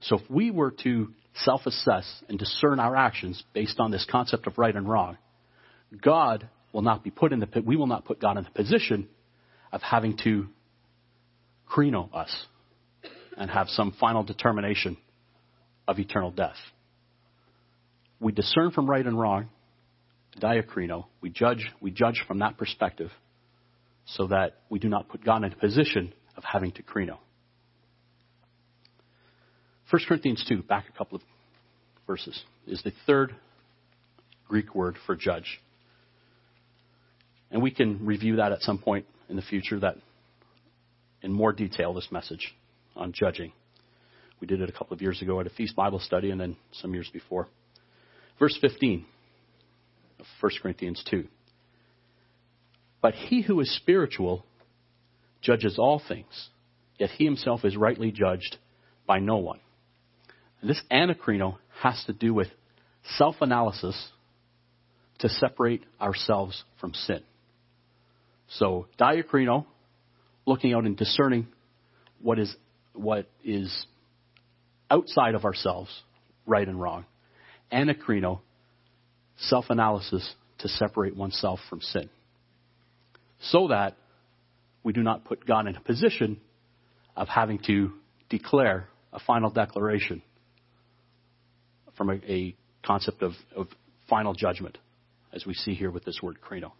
[0.01, 4.47] So if we were to self assess and discern our actions based on this concept
[4.47, 5.19] of right and wrong,
[6.03, 9.09] God will not be put in the we will not put God in the position
[9.73, 10.47] of having to
[11.71, 12.47] krino us
[13.37, 14.97] and have some final determination
[15.87, 16.57] of eternal death.
[18.21, 19.49] We discern from right and wrong,
[20.41, 21.07] diakrino.
[21.21, 23.11] We judge, we judge from that perspective
[24.07, 27.19] so that we do not put God in a position of having to krino.
[29.91, 31.23] 1 Corinthians 2, back a couple of
[32.07, 33.35] verses, is the third
[34.49, 35.61] Greek word for judge.
[37.51, 39.97] And we can review that at some point in the future, that
[41.23, 42.55] in more detail, this message
[42.95, 43.53] on judging.
[44.41, 46.57] We did it a couple of years ago at a Feast Bible study and then
[46.73, 47.49] some years before.
[48.39, 49.07] Verse 15
[50.21, 51.27] of 1 Corinthians 2.
[53.01, 54.45] But he who is spiritual
[55.41, 56.49] judges all things,
[56.99, 58.57] yet he himself is rightly judged
[59.07, 59.61] by no one.
[60.61, 62.49] And this anakrino has to do with
[63.17, 64.11] self analysis
[65.21, 67.21] to separate ourselves from sin.
[68.49, 69.67] So, diakrino,
[70.47, 71.49] looking out and discerning
[72.21, 72.55] what is,
[72.95, 73.87] what is
[74.91, 75.91] outside of ourselves,
[76.47, 77.05] right and wrong.
[77.73, 78.41] Anakrino,
[79.37, 82.09] self analysis to separate oneself from sin.
[83.41, 83.97] So that
[84.83, 86.41] we do not put God in a position
[87.17, 87.93] of having to
[88.29, 90.23] declare a final declaration
[91.97, 92.55] from a, a
[92.85, 93.69] concept of, of
[94.09, 94.79] final judgment,
[95.33, 96.73] as we see here with this word krino.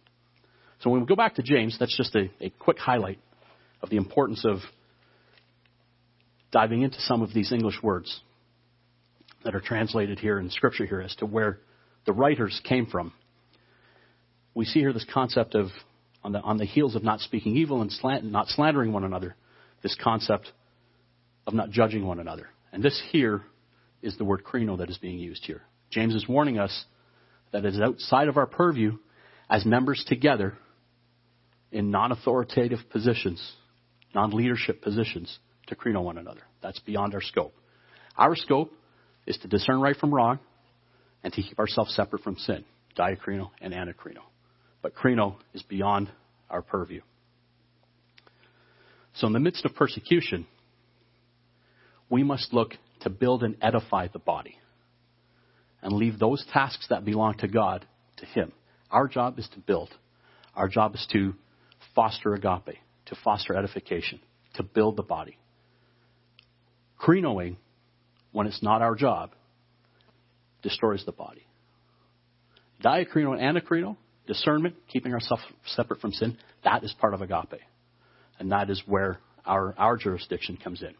[0.81, 3.19] So when we go back to James, that's just a, a quick highlight
[3.81, 4.59] of the importance of
[6.51, 8.21] diving into some of these English words
[9.43, 11.59] that are translated here in Scripture here as to where
[12.05, 13.13] the writers came from.
[14.53, 15.67] We see here this concept of,
[16.23, 19.35] on the, on the heels of not speaking evil and slant, not slandering one another,
[19.83, 20.51] this concept
[21.45, 22.49] of not judging one another.
[22.71, 23.41] And this here
[24.01, 25.61] is the word krino that is being used here.
[25.91, 26.85] James is warning us
[27.51, 28.97] that it is outside of our purview
[29.49, 30.57] as members together
[31.71, 33.41] in non authoritative positions,
[34.13, 36.41] non leadership positions, to krino one another.
[36.61, 37.53] That's beyond our scope.
[38.17, 38.71] Our scope
[39.25, 40.39] is to discern right from wrong
[41.23, 42.63] and to keep ourselves separate from sin,
[42.97, 44.23] diakrino and anakrino.
[44.81, 46.09] But krino is beyond
[46.49, 47.01] our purview.
[49.15, 50.45] So, in the midst of persecution,
[52.09, 54.57] we must look to build and edify the body
[55.81, 57.85] and leave those tasks that belong to God
[58.17, 58.51] to Him.
[58.89, 59.89] Our job is to build.
[60.55, 61.33] Our job is to
[61.97, 64.19] foster agape, to foster edification,
[64.53, 65.35] to build the body.
[67.01, 67.57] Krinoing,
[68.31, 69.31] when it's not our job,
[70.61, 71.47] destroys the body.
[72.85, 77.61] Diakrino and anakrino, discernment, keeping ourselves separate from sin, that is part of agape.
[78.37, 80.93] And that is where our, our jurisdiction comes in.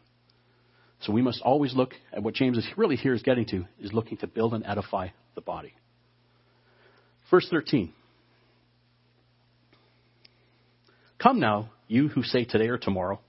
[1.02, 3.92] So we must always look at what James is really here is getting to, is
[3.92, 5.74] looking to build and edify the body.
[7.30, 7.92] Verse 13.
[11.18, 13.20] Come now, you who say today or tomorrow,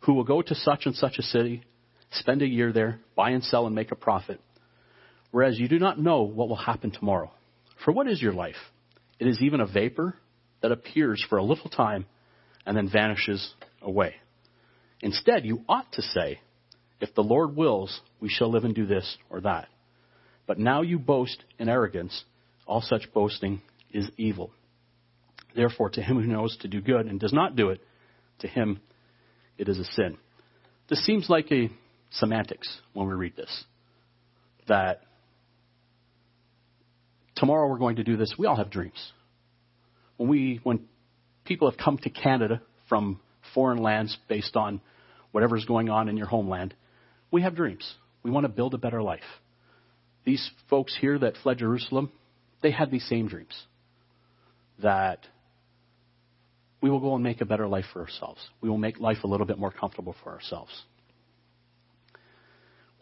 [0.00, 1.64] who will go to such and such a city,
[2.12, 4.40] spend a year there, buy and sell and make a profit,
[5.30, 7.32] whereas you do not know what will happen tomorrow.
[7.84, 8.56] For what is your life?
[9.18, 10.16] It is even a vapor
[10.62, 12.06] that appears for a little time
[12.64, 14.14] and then vanishes away.
[15.00, 16.40] Instead, you ought to say,
[17.00, 19.68] if the Lord wills, we shall live and do this or that.
[20.46, 22.24] But now you boast in arrogance.
[22.66, 23.62] All such boasting
[23.92, 24.50] is evil.
[25.54, 27.80] Therefore, to him who knows to do good and does not do it,
[28.40, 28.80] to him
[29.56, 30.18] it is a sin.
[30.88, 31.70] This seems like a
[32.10, 33.64] semantics when we read this.
[34.68, 35.02] That
[37.36, 38.34] tomorrow we're going to do this.
[38.38, 39.12] We all have dreams.
[40.16, 40.86] when we when
[41.44, 43.20] people have come to Canada from
[43.54, 44.80] foreign lands based on
[45.32, 46.74] whatever's going on in your homeland,
[47.30, 47.94] we have dreams.
[48.22, 49.20] We want to build a better life.
[50.24, 52.12] These folks here that fled Jerusalem,
[52.62, 53.58] they had these same dreams.
[54.82, 55.26] That
[56.80, 58.40] we will go and make a better life for ourselves.
[58.60, 60.82] We will make life a little bit more comfortable for ourselves.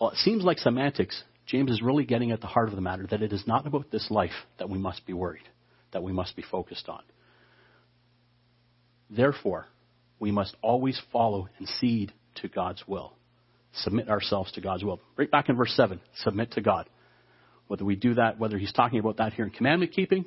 [0.01, 3.07] Well, it seems like semantics, James is really getting at the heart of the matter
[3.11, 5.49] that it is not about this life that we must be worried,
[5.93, 7.03] that we must be focused on.
[9.09, 9.66] Therefore,
[10.18, 13.12] we must always follow and cede to God's will.
[13.72, 15.01] Submit ourselves to God's will.
[15.16, 16.89] Right back in verse 7, submit to God.
[17.68, 20.24] Whether we do that, whether he's talking about that here in commandment keeping,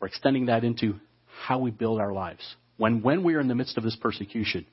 [0.00, 1.00] or extending that into
[1.40, 2.42] how we build our lives.
[2.76, 4.66] When, when we are in the midst of this persecution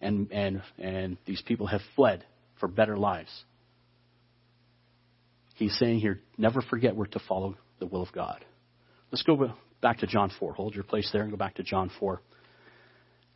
[0.00, 2.24] and, and, and these people have fled
[2.58, 3.30] for better lives,
[5.56, 8.44] he's saying here, never forget we're to follow the will of God.
[9.10, 10.54] Let's go back to John 4.
[10.54, 12.20] Hold your place there and go back to John 4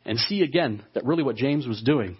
[0.05, 2.17] and see again that really what James was doing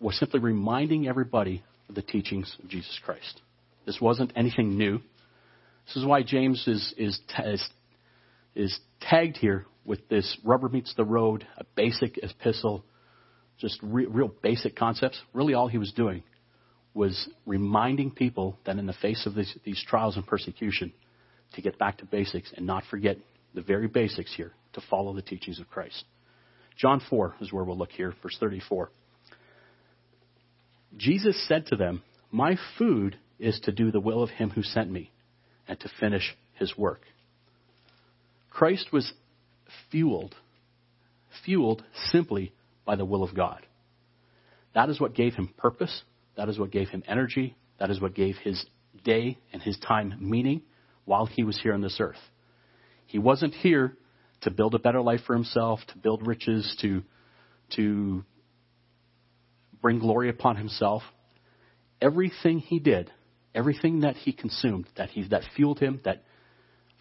[0.00, 3.40] was simply reminding everybody of the teachings of Jesus Christ.
[3.84, 5.00] This wasn't anything new.
[5.86, 7.68] This is why James is, is, is,
[8.54, 12.84] is tagged here with this rubber meets the road, a basic epistle,
[13.58, 15.20] just re, real basic concepts.
[15.32, 16.22] Really, all he was doing
[16.94, 20.92] was reminding people that in the face of this, these trials and persecution,
[21.54, 23.16] to get back to basics and not forget
[23.54, 26.04] the very basics here to follow the teachings of Christ.
[26.76, 28.90] John 4 is where we'll look here, verse 34.
[30.96, 34.90] Jesus said to them, My food is to do the will of him who sent
[34.90, 35.10] me
[35.68, 37.02] and to finish his work.
[38.50, 39.12] Christ was
[39.90, 40.34] fueled,
[41.44, 42.52] fueled simply
[42.84, 43.64] by the will of God.
[44.74, 46.02] That is what gave him purpose.
[46.36, 47.56] That is what gave him energy.
[47.78, 48.64] That is what gave his
[49.04, 50.62] day and his time meaning
[51.04, 52.18] while he was here on this earth.
[53.06, 53.96] He wasn't here
[54.42, 57.02] to build a better life for himself, to build riches, to,
[57.76, 58.24] to
[59.82, 61.02] bring glory upon himself.
[62.00, 63.10] Everything he did,
[63.54, 66.22] everything that he consumed, that, he, that fueled him, that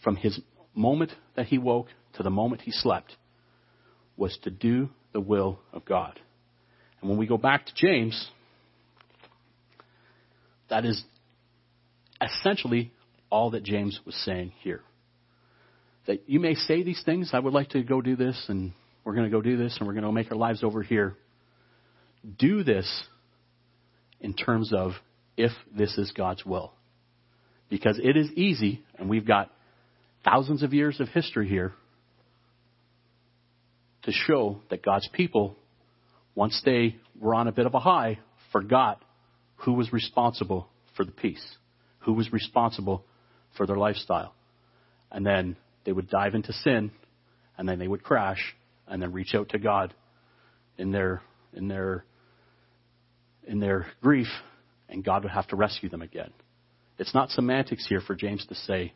[0.03, 0.39] from his
[0.74, 3.15] moment that he woke to the moment he slept,
[4.17, 6.20] was to do the will of God.
[7.01, 8.30] And when we go back to James,
[10.70, 11.03] that is
[12.22, 12.91] essentially
[13.30, 14.84] all that James was saying here
[16.09, 17.30] that you may say these things.
[17.34, 18.72] I would like to go do this, and
[19.03, 21.15] we're going to go do this, and we're going to make our lives over here.
[22.39, 23.03] Do this
[24.20, 24.93] in terms of
[25.38, 26.74] if this is God's will.
[27.70, 29.51] Because it is easy, and we've got
[30.24, 31.74] thousands of years of history here
[34.03, 35.55] to show that God's people,
[36.36, 38.20] once they were on a bit of a high,
[38.51, 39.03] forgot
[39.57, 41.43] who was responsible for the peace,
[41.99, 43.03] who was responsible
[43.57, 44.34] for their lifestyle.
[45.11, 46.91] And then they would dive into sin,
[47.57, 48.55] and then they would crash,
[48.88, 49.93] and then reach out to God
[50.78, 51.22] in their
[51.53, 52.05] in their
[53.47, 54.28] in their grief,
[54.88, 56.32] and God would have to rescue them again.
[56.97, 58.93] It's not semantics here for James to say,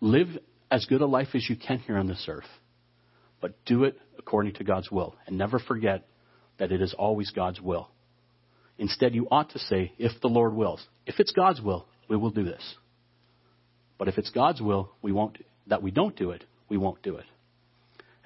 [0.00, 0.28] live
[0.70, 2.48] as good a life as you can here on this earth,
[3.40, 6.06] but do it according to God's will, and never forget
[6.58, 7.88] that it is always God's will.
[8.78, 10.84] Instead, you ought to say, if the Lord wills.
[11.06, 12.74] If it's God's will, we will do this.
[13.98, 15.38] But if it's God's will, we won't,
[15.68, 17.26] that we don't do it, we won't do it.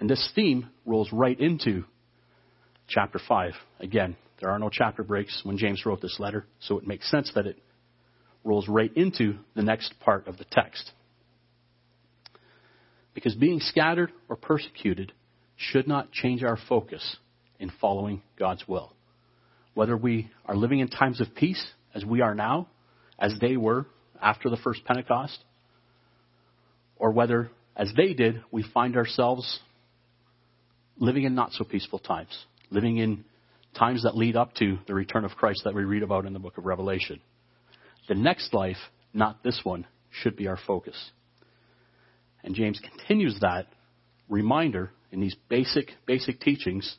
[0.01, 1.85] And this theme rolls right into
[2.87, 3.53] chapter 5.
[3.81, 7.31] Again, there are no chapter breaks when James wrote this letter, so it makes sense
[7.35, 7.59] that it
[8.45, 10.93] rolls right into the next part of the text.
[13.19, 15.11] Because being scattered or persecuted
[15.57, 17.17] should not change our focus
[17.59, 18.93] in following God's will.
[19.75, 22.69] Whether we are living in times of peace, as we are now,
[23.19, 23.87] as they were
[24.23, 25.37] after the first Pentecost,
[26.95, 29.59] or whether, as they did, we find ourselves
[30.97, 33.25] living in not so peaceful times, living in
[33.77, 36.39] times that lead up to the return of Christ that we read about in the
[36.39, 37.19] book of Revelation.
[38.07, 38.77] The next life,
[39.13, 39.89] not this one,
[40.23, 41.11] should be our focus.
[42.49, 43.67] And James continues that
[44.27, 46.97] reminder in these basic, basic teachings,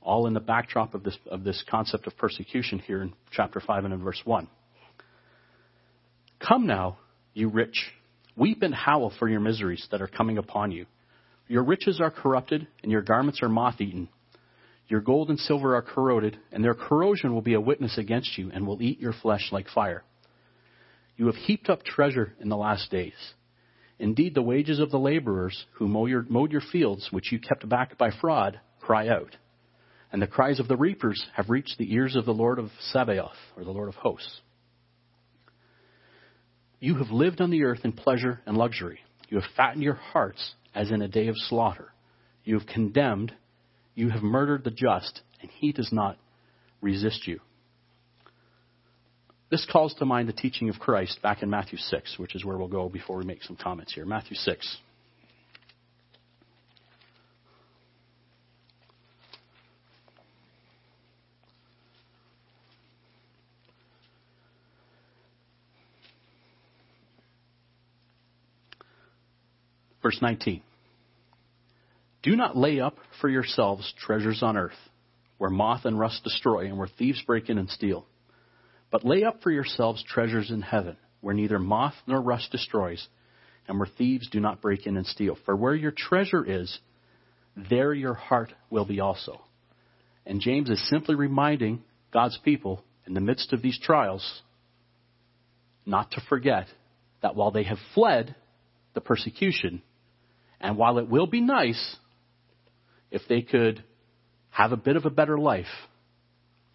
[0.00, 3.86] all in the backdrop of this, of this concept of persecution here in chapter 5
[3.86, 4.46] and in verse 1.
[6.38, 6.98] Come now,
[7.34, 7.90] you rich
[8.36, 10.86] Weep and howl for your miseries that are coming upon you.
[11.48, 14.08] Your riches are corrupted, and your garments are moth eaten.
[14.86, 18.52] Your gold and silver are corroded, and their corrosion will be a witness against you,
[18.54, 20.04] and will eat your flesh like fire.
[21.16, 23.34] You have heaped up treasure in the last days.
[23.98, 27.98] Indeed, the wages of the laborers who your, mowed your fields, which you kept back
[27.98, 29.36] by fraud, cry out.
[30.12, 33.36] And the cries of the reapers have reached the ears of the Lord of Sabaoth,
[33.56, 34.40] or the Lord of hosts.
[36.80, 39.00] You have lived on the earth in pleasure and luxury.
[39.28, 41.92] You have fattened your hearts as in a day of slaughter.
[42.44, 43.34] You have condemned,
[43.94, 46.18] you have murdered the just, and he does not
[46.80, 47.40] resist you.
[49.50, 52.58] This calls to mind the teaching of Christ back in Matthew 6, which is where
[52.58, 54.04] we'll go before we make some comments here.
[54.04, 54.76] Matthew 6.
[70.02, 70.62] Verse 19.
[72.22, 74.72] Do not lay up for yourselves treasures on earth,
[75.38, 78.06] where moth and rust destroy and where thieves break in and steal.
[78.90, 83.06] But lay up for yourselves treasures in heaven, where neither moth nor rust destroys,
[83.66, 85.36] and where thieves do not break in and steal.
[85.44, 86.78] For where your treasure is,
[87.54, 89.42] there your heart will be also.
[90.24, 91.82] And James is simply reminding
[92.12, 94.42] God's people in the midst of these trials
[95.84, 96.66] not to forget
[97.22, 98.34] that while they have fled
[98.94, 99.82] the persecution,
[100.60, 101.96] and while it will be nice
[103.10, 103.82] if they could
[104.50, 105.66] have a bit of a better life,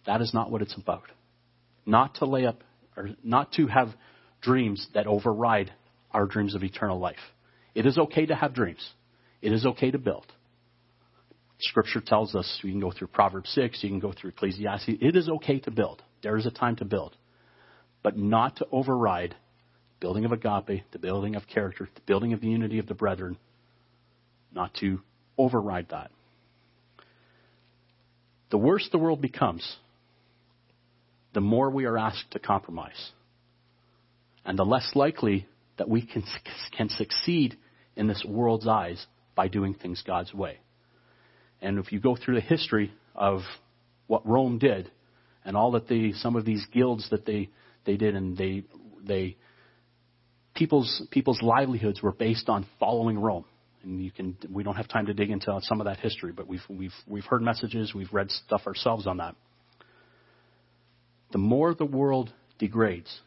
[0.06, 1.04] that is not what it's about.
[1.86, 2.62] Not to lay up,
[2.96, 3.88] or not to have
[4.40, 5.72] dreams that override
[6.10, 7.16] our dreams of eternal life.
[7.74, 8.86] It is okay to have dreams.
[9.42, 10.26] It is okay to build.
[11.60, 14.88] Scripture tells us, you can go through Proverbs 6, you can go through Ecclesiastes.
[15.00, 16.02] It is okay to build.
[16.22, 17.16] There is a time to build.
[18.02, 19.34] But not to override
[20.00, 23.38] building of agape, the building of character, the building of the unity of the brethren,
[24.52, 25.00] not to
[25.38, 26.10] override that.
[28.50, 29.76] The worse the world becomes,
[31.34, 33.10] the more we are asked to compromise.
[34.44, 36.22] And the less likely that we can,
[36.76, 37.56] can succeed
[37.96, 39.04] in this world's eyes
[39.34, 40.58] by doing things God's way.
[41.60, 43.40] And if you go through the history of
[44.06, 44.90] what Rome did
[45.44, 47.50] and all that the some of these guilds that they,
[47.84, 48.64] they did and they
[49.06, 49.36] they
[50.54, 53.44] people's people's livelihoods were based on following Rome
[53.84, 56.46] and you can we don't have time to dig into some of that history, but
[56.46, 59.34] we've we've we've heard messages, we've read stuff ourselves on that.
[61.34, 63.20] The more the world degrades,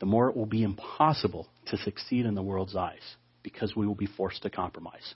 [0.00, 3.00] the more it will be impossible to succeed in the world's eyes
[3.42, 5.14] because we will be forced to compromise.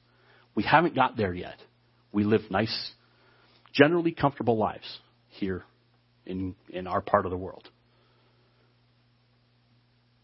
[0.54, 1.58] We haven't got there yet.
[2.12, 2.92] We live nice,
[3.74, 4.98] generally comfortable lives
[5.28, 5.64] here
[6.24, 7.68] in, in our part of the world.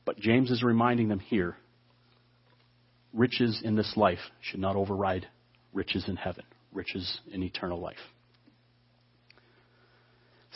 [0.07, 1.59] But James is reminding them here
[3.13, 5.27] riches in this life should not override
[5.75, 7.99] riches in heaven, riches in eternal life.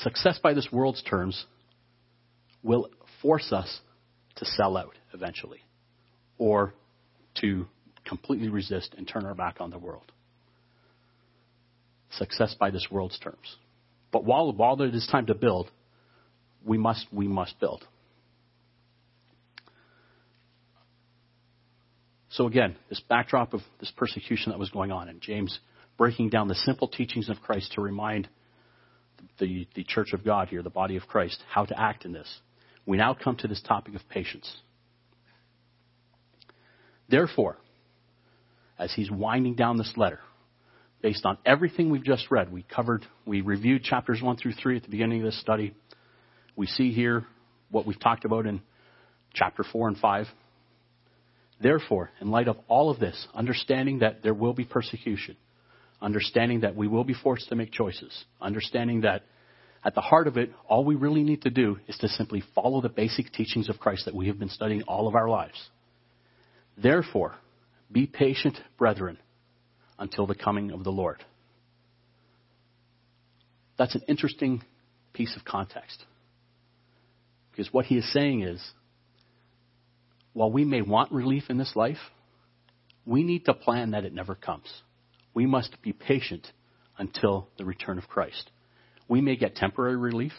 [0.02, 1.46] Success by this world's terms
[2.62, 2.90] will
[3.22, 3.80] force us
[4.36, 5.60] to sell out eventually
[6.38, 6.74] or
[7.40, 7.66] to
[8.04, 10.12] completely resist and turn our back on the world.
[12.10, 13.56] Success by this world's terms.
[14.12, 15.70] But while, while it is time to build,
[16.64, 17.84] we must, we must build.
[22.30, 25.58] So again, this backdrop of this persecution that was going on, and James
[25.96, 28.28] breaking down the simple teachings of Christ to remind
[29.38, 32.40] the, the church of God here, the body of Christ, how to act in this.
[32.84, 34.50] We now come to this topic of patience.
[37.08, 37.56] Therefore,
[38.78, 40.20] as he's winding down this letter,
[41.02, 44.82] based on everything we've just read, we covered, we reviewed chapters 1 through 3 at
[44.82, 45.74] the beginning of this study.
[46.56, 47.24] We see here
[47.70, 48.60] what we've talked about in
[49.32, 50.26] chapter 4 and 5.
[51.60, 55.36] Therefore, in light of all of this, understanding that there will be persecution,
[56.00, 59.22] understanding that we will be forced to make choices, understanding that
[59.84, 62.80] at the heart of it, all we really need to do is to simply follow
[62.80, 65.70] the basic teachings of Christ that we have been studying all of our lives.
[66.76, 67.36] Therefore,
[67.90, 69.18] be patient, brethren,
[69.98, 71.22] until the coming of the Lord.
[73.78, 74.62] That's an interesting
[75.12, 76.04] piece of context.
[77.50, 78.62] Because what he is saying is
[80.32, 81.96] while we may want relief in this life,
[83.06, 84.70] we need to plan that it never comes.
[85.36, 86.50] We must be patient
[86.96, 88.50] until the return of Christ.
[89.06, 90.32] We may get temporary relief.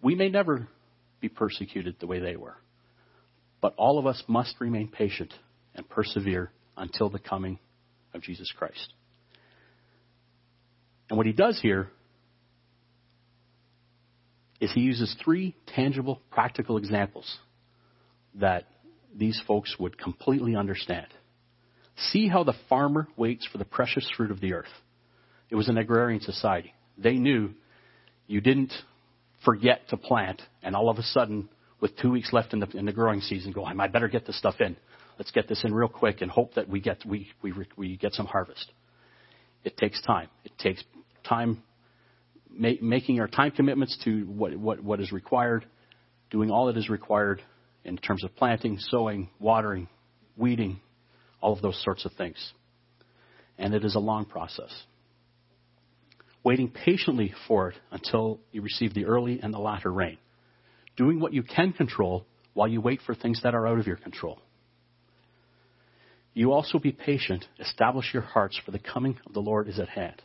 [0.00, 0.66] We may never
[1.20, 2.56] be persecuted the way they were.
[3.60, 5.34] But all of us must remain patient
[5.74, 7.58] and persevere until the coming
[8.14, 8.94] of Jesus Christ.
[11.10, 11.90] And what he does here
[14.58, 17.30] is he uses three tangible, practical examples
[18.36, 18.64] that
[19.14, 21.08] these folks would completely understand.
[21.96, 24.66] See how the farmer waits for the precious fruit of the earth.
[25.50, 26.74] It was an agrarian society.
[26.98, 27.50] They knew
[28.26, 28.72] you didn't
[29.44, 31.48] forget to plant, and all of a sudden,
[31.80, 34.38] with two weeks left in the, in the growing season, go, I better get this
[34.38, 34.76] stuff in.
[35.18, 38.12] Let's get this in real quick and hope that we get, we, we, we get
[38.12, 38.72] some harvest.
[39.64, 40.28] It takes time.
[40.44, 40.82] It takes
[41.26, 41.62] time
[42.50, 45.66] ma- making our time commitments to what, what, what is required,
[46.30, 47.42] doing all that is required
[47.84, 49.88] in terms of planting, sowing, watering,
[50.36, 50.80] weeding,
[51.46, 52.52] all of those sorts of things.
[53.56, 54.74] And it is a long process.
[56.42, 60.18] Waiting patiently for it until you receive the early and the latter rain.
[60.96, 63.96] Doing what you can control while you wait for things that are out of your
[63.96, 64.40] control.
[66.34, 69.88] You also be patient, establish your hearts, for the coming of the Lord is at
[69.88, 70.20] hand.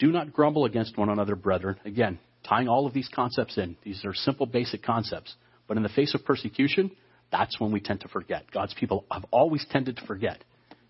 [0.00, 1.76] Do not grumble against one another, brethren.
[1.84, 2.18] Again,
[2.48, 3.76] tying all of these concepts in.
[3.84, 5.34] These are simple, basic concepts.
[5.68, 6.90] But in the face of persecution,
[7.30, 8.50] that's when we tend to forget.
[8.50, 10.42] God's people have always tended to forget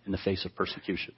[0.06, 1.14] in the face of persecution.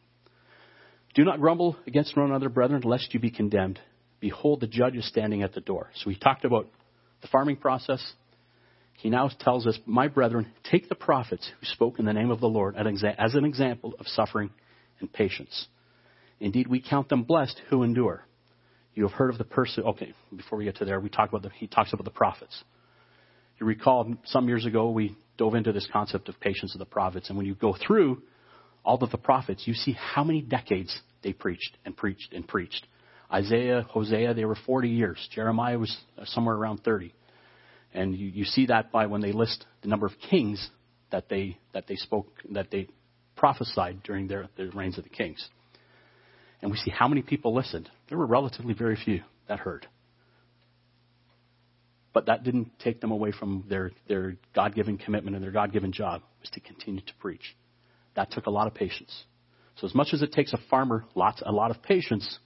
[1.14, 3.80] Do not grumble against one another, brethren, lest you be condemned.
[4.20, 5.90] Behold, the judge is standing at the door.
[5.96, 6.68] So we talked about
[7.20, 8.14] the farming process,
[9.00, 12.40] he now tells us, My brethren, take the prophets who spoke in the name of
[12.40, 14.50] the Lord as an example of suffering
[15.00, 15.68] and patience.
[16.38, 18.24] Indeed, we count them blessed who endure.
[18.94, 19.84] You have heard of the person.
[19.84, 22.62] Okay, before we get to there, we talk about the, he talks about the prophets.
[23.60, 27.28] You recall some years ago we dove into this concept of patience of the prophets,
[27.28, 28.22] and when you go through
[28.84, 32.86] all of the prophets, you see how many decades they preached and preached and preached.
[33.30, 35.28] Isaiah, Hosea, they were 40 years.
[35.32, 37.14] Jeremiah was uh, somewhere around 30.
[37.92, 40.70] And you, you see that by when they list the number of kings
[41.12, 42.88] that they, that they spoke, that they
[43.36, 45.48] prophesied during their, their reigns of the kings.
[46.62, 47.90] And we see how many people listened.
[48.08, 49.86] There were relatively very few that heard.
[52.12, 55.72] But that didn't take them away from their, their God given commitment and their God
[55.72, 57.56] given job was to continue to preach.
[58.16, 59.24] That took a lot of patience.
[59.76, 62.38] So as much as it takes a farmer lots, a lot of patience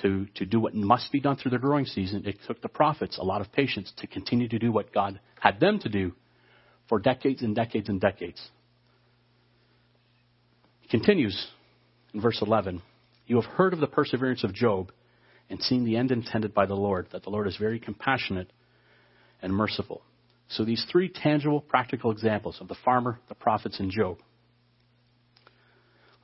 [0.00, 3.18] to, to do what must be done through the growing season, it took the prophets
[3.18, 6.12] a lot of patience to continue to do what God had them to do
[6.88, 8.40] for decades and decades and decades.
[10.80, 11.48] He continues
[12.14, 12.82] in verse 11
[13.26, 14.92] You have heard of the perseverance of Job
[15.50, 18.50] and seen the end intended by the Lord, that the Lord is very compassionate
[19.42, 20.02] and merciful.
[20.48, 24.18] So these three tangible, practical examples of the farmer, the prophets, and Job.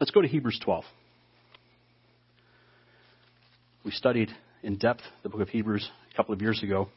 [0.01, 0.85] Let's go to Hebrews 12.
[3.85, 4.31] We studied
[4.63, 6.89] in depth the book of Hebrews a couple of years ago.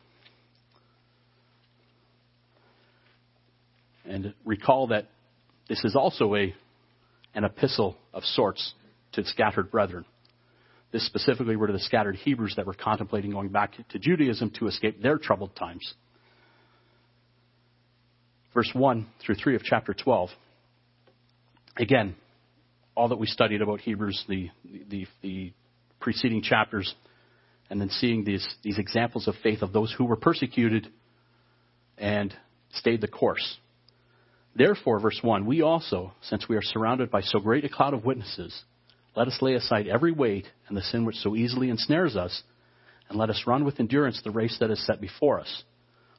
[4.05, 5.07] And recall that
[5.69, 6.53] this is also a,
[7.33, 8.73] an epistle of sorts
[9.13, 10.05] to scattered brethren.
[10.91, 14.67] This specifically were to the scattered Hebrews that were contemplating going back to Judaism to
[14.67, 15.93] escape their troubled times.
[18.53, 20.29] Verse 1 through 3 of chapter 12.
[21.77, 22.15] Again,
[22.95, 24.49] all that we studied about Hebrews, the,
[24.89, 25.53] the, the
[25.99, 26.93] preceding chapters
[27.69, 30.89] and then seeing these, these examples of faith of those who were persecuted
[31.97, 32.33] and
[32.73, 33.57] stayed the course.
[34.53, 38.03] Therefore, verse 1, we also, since we are surrounded by so great a cloud of
[38.03, 38.63] witnesses,
[39.15, 42.43] let us lay aside every weight and the sin which so easily ensnares us,
[43.07, 45.63] and let us run with endurance the race that is set before us,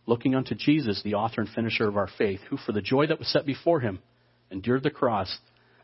[0.07, 3.19] looking unto Jesus, the author and finisher of our faith, who for the joy that
[3.19, 4.01] was set before him
[4.51, 5.39] endured the cross,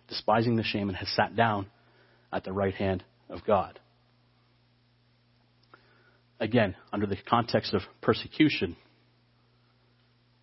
[0.08, 1.66] despising the shame, and has sat down
[2.32, 3.78] at the right hand of God
[6.40, 8.76] again, under the context of persecution,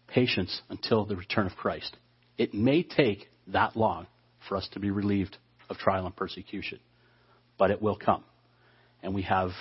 [0.08, 1.96] patience until the return of Christ.
[2.38, 4.08] It may take that long
[4.48, 5.38] for us to be relieved
[5.70, 6.80] of trial and persecution,
[7.58, 8.24] but it will come.
[9.02, 9.52] And we have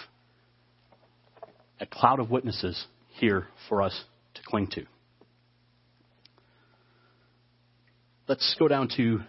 [1.80, 2.84] a cloud of witnesses
[3.14, 4.04] here for us
[4.34, 4.84] to cling to.
[8.26, 9.20] Let's go down to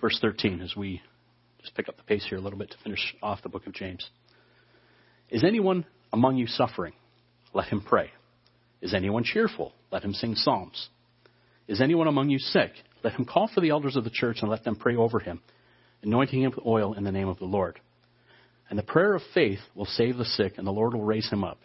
[0.00, 1.00] verse 13 as we
[1.60, 3.72] just pick up the pace here a little bit to finish off the book of
[3.72, 4.08] James.
[5.30, 6.92] Is anyone among you suffering?
[7.52, 8.10] Let him pray.
[8.82, 9.72] Is anyone cheerful?
[9.90, 10.88] Let him sing psalms.
[11.66, 12.72] Is anyone among you sick?
[13.02, 15.40] Let him call for the elders of the church and let them pray over him,
[16.02, 17.80] anointing him with oil in the name of the Lord.
[18.68, 21.44] And the prayer of faith will save the sick, and the Lord will raise him
[21.44, 21.58] up.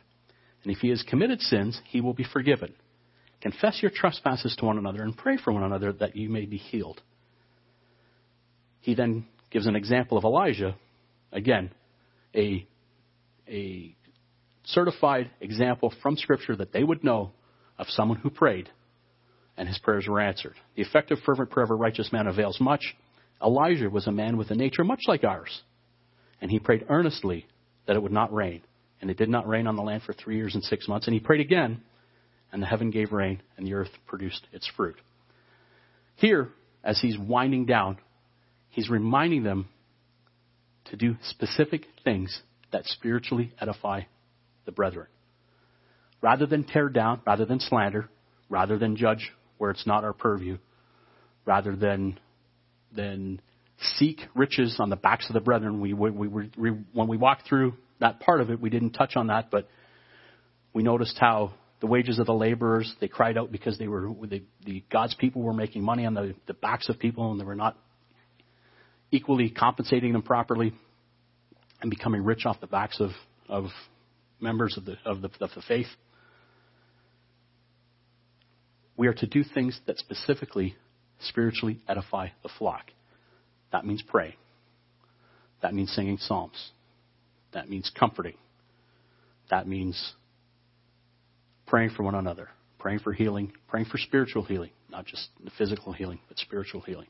[0.64, 2.74] And if he has committed sins, he will be forgiven.
[3.42, 6.58] Confess your trespasses to one another and pray for one another that you may be
[6.58, 7.02] healed.
[8.82, 10.76] He then gives an example of Elijah,
[11.32, 11.72] again,
[12.36, 12.68] a,
[13.48, 13.96] a
[14.66, 17.32] certified example from Scripture that they would know
[17.78, 18.70] of someone who prayed
[19.60, 20.56] and his prayers were answered.
[20.76, 22.96] The effective, fervent prayer of a righteous man avails much.
[23.44, 25.62] Elijah was a man with a nature much like ours,
[26.42, 27.46] and he prayed earnestly
[27.86, 28.62] that it would not rain.
[29.02, 31.08] And it did not rain on the land for three years and six months.
[31.08, 31.82] And he prayed again,
[32.52, 34.98] and the heaven gave rain, and the earth produced its fruit.
[36.16, 36.50] Here,
[36.84, 37.98] as he's winding down,
[38.70, 39.70] he's reminding them
[40.86, 42.42] to do specific things
[42.72, 44.02] that spiritually edify
[44.66, 45.08] the brethren.
[46.22, 48.10] Rather than tear down, rather than slander,
[48.50, 50.58] rather than judge where it's not our purview,
[51.46, 52.20] rather than
[52.92, 53.40] than
[53.98, 55.80] seek riches on the backs of the brethren.
[55.80, 59.16] We, we, we, we, when we walk through that part of it, we didn't touch
[59.16, 59.68] on that, but
[60.74, 62.94] we noticed how the wages of the laborers.
[63.00, 66.36] They cried out because they were the, the God's people were making money on the,
[66.48, 67.78] the backs of people and they were not
[69.12, 70.74] equally compensating them properly
[71.82, 73.12] and becoming rich off the backs of,
[73.48, 73.66] of
[74.40, 75.88] members of the, of the, of the faith.
[78.98, 80.76] We are to do things that specifically
[81.22, 82.92] spiritually edify the flock.
[83.72, 84.36] That means pray.
[85.62, 86.72] That means singing psalms.
[87.54, 88.36] That means comforting.
[89.50, 90.14] That means
[91.66, 95.94] praying for one another, praying for healing, praying for spiritual healing, not just the physical
[95.94, 97.08] healing, but spiritual healing.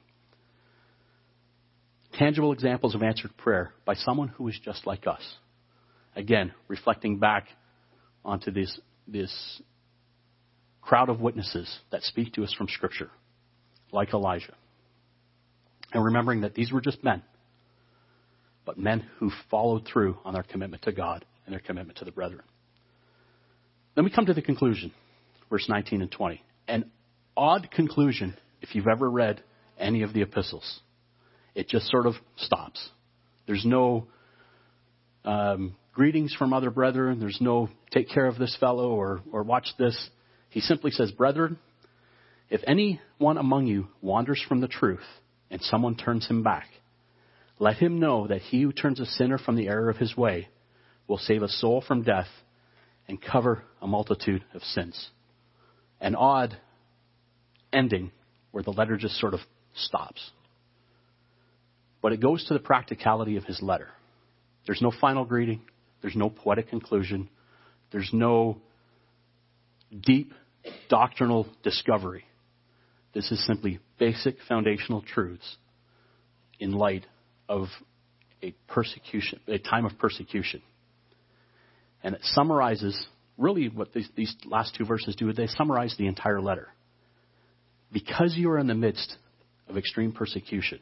[2.14, 5.22] Tangible examples of answered prayer by someone who is just like us.
[6.16, 7.48] Again, reflecting back
[8.26, 9.62] onto this, this
[10.82, 13.12] crowd of witnesses that speak to us from Scripture,
[13.92, 14.56] like Elijah.
[15.94, 17.22] And remembering that these were just men,
[18.70, 22.12] but men who followed through on their commitment to God and their commitment to the
[22.12, 22.44] brethren.
[23.96, 24.92] Then we come to the conclusion,
[25.50, 26.40] verse 19 and 20.
[26.68, 26.92] An
[27.36, 29.42] odd conclusion if you've ever read
[29.80, 30.82] any of the epistles.
[31.56, 32.90] It just sort of stops.
[33.48, 34.06] There's no
[35.26, 37.20] um, greetings from other brethren.
[37.20, 39.98] There's no take care of this fellow or, or watch this.
[40.52, 41.58] He simply says, Brethren,
[42.52, 45.00] if anyone among you wanders from the truth
[45.50, 46.68] and someone turns him back,
[47.60, 50.48] let him know that he who turns a sinner from the error of his way
[51.08, 52.28] will save a soul from death
[53.08, 55.10] and cover a multitude of sins.
[56.00, 56.58] An odd
[57.74, 58.12] ending
[58.52, 59.42] where the letter just sort of
[59.76, 60.32] stops.
[62.02, 63.90] But it goes to the practicality of his letter.
[64.66, 65.62] There's no final greeting.
[66.02, 67.30] There's no poetic conclusion.
[67.92, 68.62] There's no
[70.00, 70.34] deep
[70.90, 72.24] doctrinal discovery.
[73.14, 75.58] This is simply basic foundational truths
[76.60, 77.06] in light
[77.50, 77.68] of
[78.42, 80.62] a persecution, a time of persecution.
[82.02, 82.98] And it summarizes
[83.38, 85.34] really what these, these last two verses do.
[85.34, 86.70] They summarize the entire letter.
[87.92, 89.18] Because you are in the midst
[89.68, 90.80] of extreme persecution,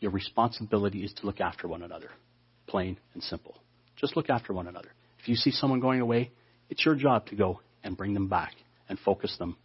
[0.00, 2.08] your responsibility is to look after one another.
[2.66, 3.54] Plain and simple.
[3.96, 4.90] Just look after one another.
[5.20, 6.30] If you see someone going away,
[6.68, 8.52] it's your job to go and bring them back
[8.88, 9.56] and focus them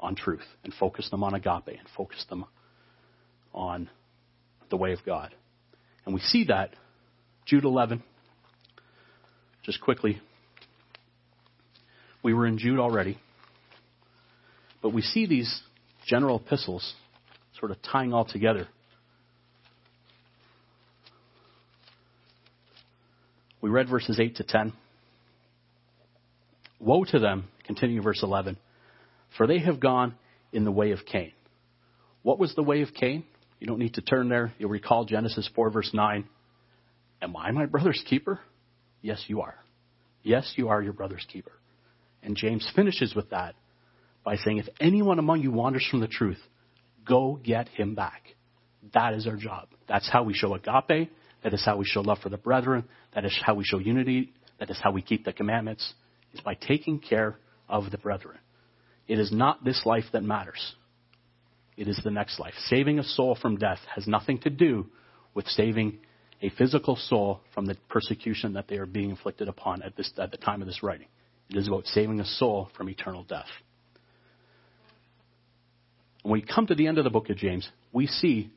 [0.00, 2.44] on truth and focus them on agape and focus them
[3.52, 3.88] on
[4.74, 5.32] the way of God.
[6.04, 6.70] And we see that,
[7.46, 8.02] Jude 11,
[9.62, 10.20] just quickly.
[12.24, 13.16] We were in Jude already,
[14.82, 15.62] but we see these
[16.08, 16.94] general epistles
[17.60, 18.66] sort of tying all together.
[23.60, 24.72] We read verses 8 to 10.
[26.80, 28.56] Woe to them, continuing verse 11,
[29.38, 30.16] for they have gone
[30.52, 31.30] in the way of Cain.
[32.22, 33.22] What was the way of Cain?
[33.58, 34.52] You don't need to turn there.
[34.58, 36.28] You'll recall Genesis 4, verse 9.
[37.22, 38.40] Am I my brother's keeper?
[39.00, 39.56] Yes, you are.
[40.22, 41.52] Yes, you are your brother's keeper.
[42.22, 43.54] And James finishes with that
[44.24, 46.40] by saying, If anyone among you wanders from the truth,
[47.06, 48.22] go get him back.
[48.92, 49.68] That is our job.
[49.88, 51.10] That's how we show agape.
[51.42, 52.84] That is how we show love for the brethren.
[53.14, 54.32] That is how we show unity.
[54.58, 55.92] That is how we keep the commandments,
[56.32, 57.38] is by taking care
[57.68, 58.38] of the brethren.
[59.06, 60.74] It is not this life that matters.
[61.76, 62.54] It is the next life.
[62.68, 64.86] Saving a soul from death has nothing to do
[65.34, 65.98] with saving
[66.40, 70.30] a physical soul from the persecution that they are being inflicted upon at, this, at
[70.30, 71.08] the time of this writing.
[71.50, 73.48] It is about saving a soul from eternal death.
[76.22, 78.50] When we come to the end of the book of James, we see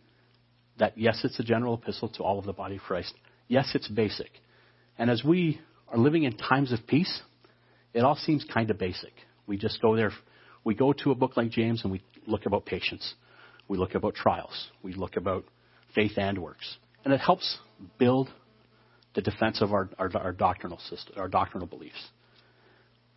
[0.80, 3.14] that yes, it's a general epistle to all of the body of Christ.
[3.48, 4.30] Yes, it's basic.
[4.98, 5.60] And as we
[5.90, 7.22] are living in times of peace,
[7.94, 9.14] it all seems kind of basic.
[9.48, 10.12] We just go there,
[10.64, 13.16] we go to a book like James and we look about patience.
[13.68, 14.70] We look about trials.
[14.84, 15.46] We look about
[15.96, 16.78] faith and works.
[17.04, 17.58] And it helps
[17.98, 18.30] build
[19.16, 22.08] the defense of our, our, our doctrinal system, our doctrinal beliefs.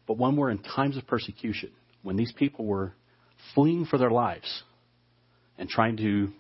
[0.07, 1.71] But when we're in times of persecution,
[2.03, 2.95] when these people were
[3.55, 4.63] fleeing for their lives
[5.59, 6.31] and trying to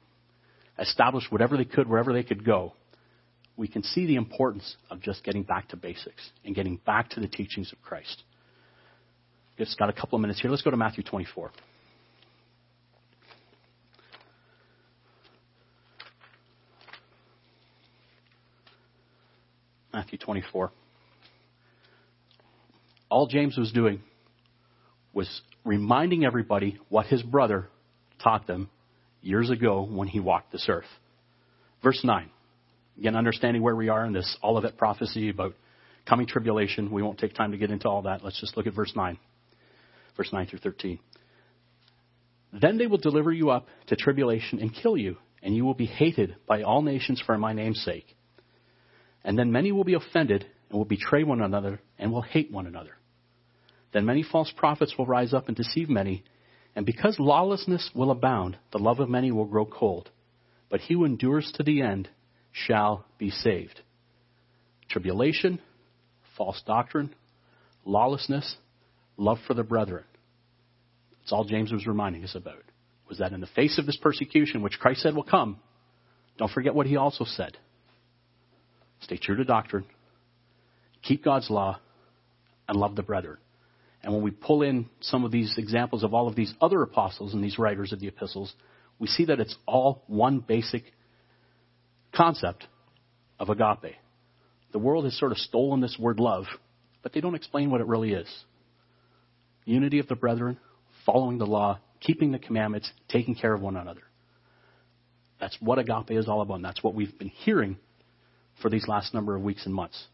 [0.79, 2.73] establish whatever they could, wherever they could go,
[3.57, 7.21] we can see the importance of just getting back to basics and getting back to
[7.21, 8.23] the teachings of Christ.
[9.59, 10.51] Just got a couple of minutes here.
[10.51, 11.51] Let's go to Matthew 24.
[20.01, 20.73] Matthew 24.
[23.11, 24.01] All James was doing
[25.13, 27.69] was reminding everybody what his brother
[28.23, 28.71] taught them
[29.21, 30.87] years ago when he walked this earth.
[31.83, 32.31] Verse 9.
[32.97, 35.53] Again, understanding where we are in this Olivet prophecy about
[36.09, 36.91] coming tribulation.
[36.91, 38.25] We won't take time to get into all that.
[38.25, 39.19] Let's just look at verse 9.
[40.17, 40.99] Verse 9 through 13.
[42.59, 45.85] Then they will deliver you up to tribulation and kill you, and you will be
[45.85, 48.07] hated by all nations for my name's sake.
[49.25, 52.66] And then many will be offended and will betray one another and will hate one
[52.66, 52.97] another.
[53.93, 56.25] Then many false prophets will rise up and deceive many,
[56.77, 60.11] and because lawlessness will abound, the love of many will grow cold.
[60.68, 62.09] But he who endures to the end
[62.53, 63.81] shall be saved.
[64.89, 65.61] Tribulation,
[66.37, 67.14] false doctrine,
[67.85, 68.57] lawlessness,
[69.16, 70.05] love for the brethren.
[71.21, 72.62] That's all James was reminding us about.
[73.09, 75.59] Was that in the face of this persecution, which Christ said will come,
[76.39, 77.57] don't forget what he also said.
[79.01, 79.85] Stay true to doctrine,
[81.03, 81.79] keep God's law,
[82.69, 83.39] and love the brethren.
[84.03, 87.35] And when we pull in some of these examples of all of these other apostles
[87.35, 88.53] and these writers of the epistles,
[88.99, 90.85] we see that it's all one basic
[92.15, 92.67] concept
[93.39, 93.97] of agape.
[94.73, 96.45] The world has sort of stolen this word love,
[97.03, 98.29] but they don't explain what it really is.
[99.65, 100.59] Unity of the brethren,
[101.05, 104.03] following the law, keeping the commandments, taking care of one another.
[105.41, 106.57] That's what agape is all about.
[106.57, 107.79] And that's what we've been hearing
[108.61, 110.07] for these last number of weeks and months.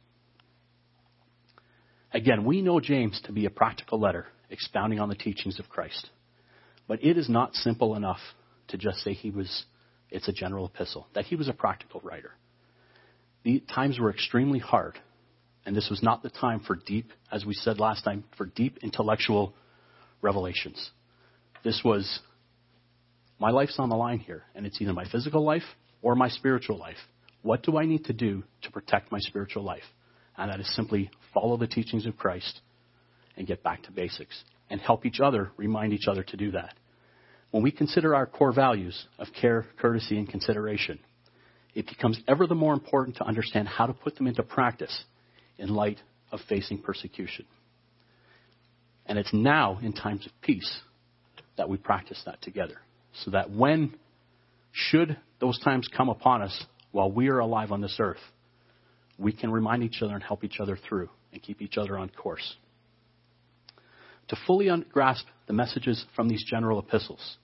[2.12, 6.08] Again, we know James to be a practical letter expounding on the teachings of Christ.
[6.88, 8.20] But it is not simple enough
[8.68, 9.64] to just say he was,
[10.10, 12.32] it's a general epistle, that he was a practical writer.
[13.42, 14.98] The times were extremely hard,
[15.64, 18.78] and this was not the time for deep, as we said last time, for deep
[18.82, 19.54] intellectual
[20.22, 20.90] revelations.
[21.64, 22.20] This was,
[23.38, 25.64] my life's on the line here, and it's either my physical life
[26.02, 26.96] or my spiritual life.
[27.46, 29.84] What do I need to do to protect my spiritual life?
[30.36, 32.60] And that is simply follow the teachings of Christ
[33.36, 36.74] and get back to basics and help each other, remind each other to do that.
[37.52, 40.98] When we consider our core values of care, courtesy, and consideration,
[41.72, 45.04] it becomes ever the more important to understand how to put them into practice
[45.56, 46.00] in light
[46.32, 47.44] of facing persecution.
[49.06, 50.80] And it's now, in times of peace,
[51.56, 52.78] that we practice that together.
[53.24, 53.94] So that when,
[54.72, 58.20] should those times come upon us while we are alive on this earth,
[59.18, 62.08] we can remind each other and help each other through and keep each other on
[62.10, 62.56] course.
[64.28, 67.38] To fully grasp the messages from these general epistles,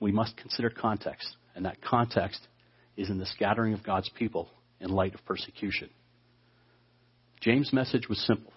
[0.00, 2.46] we must consider context, and that context
[2.96, 4.48] is in the scattering of God's people
[4.80, 5.88] in light of persecution.
[7.40, 8.52] James' message was simple.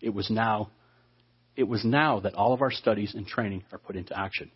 [0.00, 0.70] It was now
[1.58, 4.52] it was now that all of our studies and training are put into action.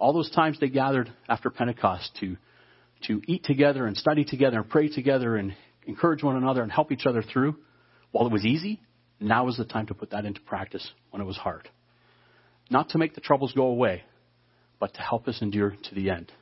[0.00, 2.36] All those times they gathered after Pentecost to,
[3.06, 5.54] to eat together and study together and pray together and
[5.86, 7.56] encourage one another and help each other through,
[8.12, 8.80] while it was easy,
[9.20, 11.68] now is the time to put that into practice when it was hard.
[12.70, 14.02] Not to make the troubles go away,
[14.78, 16.32] but to help us endure to the end.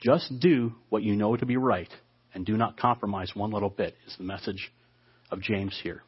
[0.00, 1.90] Just do what you know to be right
[2.32, 4.72] and do not compromise one little bit, is the message
[5.30, 6.02] of James here.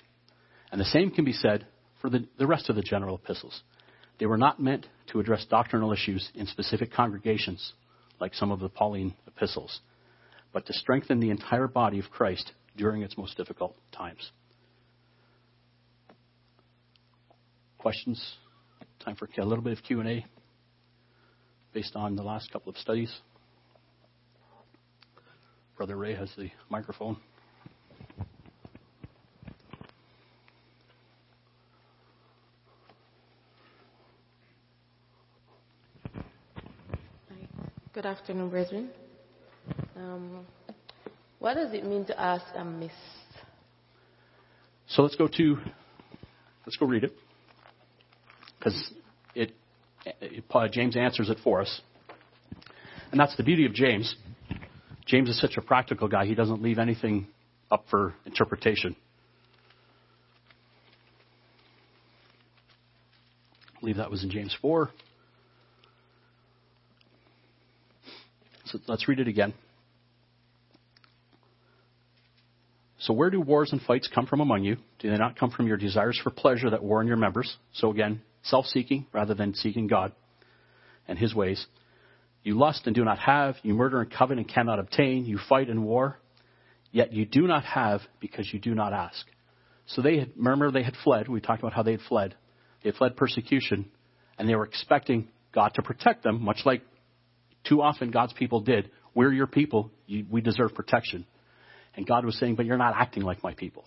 [0.71, 1.67] And the same can be said
[2.01, 3.63] for the, the rest of the general epistles.
[4.19, 7.73] They were not meant to address doctrinal issues in specific congregations
[8.23, 9.81] like some of the Pauline epistles,
[10.53, 14.31] but to strengthen the entire body of Christ during its most difficult times.
[17.79, 18.37] Questions?
[19.05, 20.25] Time for a little bit of Q&A
[21.75, 23.13] based on the last couple of studies.
[25.77, 27.17] Brother Ray has the microphone.
[38.03, 38.91] Good afternoon, brethren.
[39.95, 40.45] Um,
[41.39, 42.91] what does it mean to ask amiss?
[44.89, 45.57] So let's go to,
[46.67, 47.13] let's go read it.
[48.59, 48.91] Because
[49.37, 49.53] it,
[50.21, 51.81] it, James answers it for us.
[53.13, 54.17] And that's the beauty of James.
[55.07, 57.29] James is such a practical guy, he doesn't leave anything
[57.71, 58.97] up for interpretation.
[63.77, 64.91] I believe that was in James 4.
[68.87, 69.55] Let's read it again.
[72.99, 74.77] So where do wars and fights come from among you?
[75.01, 77.57] Do they not come from your desires for pleasure that war in your members?
[77.73, 80.13] So again, self-seeking rather than seeking God
[81.09, 81.67] and his ways.
[82.45, 83.57] You lust and do not have.
[83.63, 85.25] You murder and covet and cannot obtain.
[85.25, 86.19] You fight and war.
[86.93, 89.27] Yet you do not have because you do not ask.
[89.87, 91.29] So they had, remember they had fled.
[91.29, 92.37] We talked about how they had fled.
[92.83, 93.91] They had fled persecution
[94.39, 96.83] and they were expecting God to protect them, much like
[97.65, 98.91] too often God's people did.
[99.15, 99.91] We're your people.
[100.07, 101.27] You, we deserve protection.
[101.95, 103.85] And God was saying, but you're not acting like my people.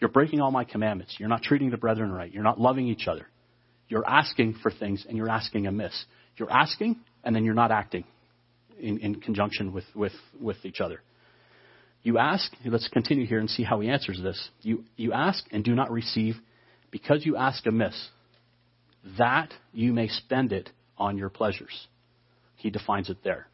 [0.00, 1.16] You're breaking all my commandments.
[1.18, 2.32] You're not treating the brethren right.
[2.32, 3.26] You're not loving each other.
[3.88, 6.04] You're asking for things and you're asking amiss.
[6.36, 8.04] You're asking and then you're not acting
[8.78, 11.00] in, in conjunction with, with, with each other.
[12.02, 14.48] You ask, let's continue here and see how he answers this.
[14.62, 16.36] You, you ask and do not receive
[16.90, 18.08] because you ask amiss,
[19.18, 21.88] that you may spend it on your pleasures.
[22.64, 23.46] He defines it there.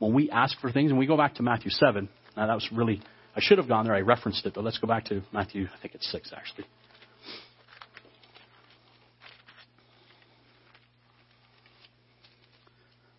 [0.00, 2.68] When we ask for things, and we go back to Matthew 7, now that was
[2.72, 3.00] really,
[3.36, 5.80] I should have gone there, I referenced it, but let's go back to Matthew, I
[5.80, 6.64] think it's 6 actually.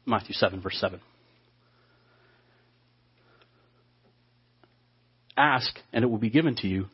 [0.06, 1.00] Matthew 7, verse 7.
[5.38, 6.88] Ask, and it will be given to you.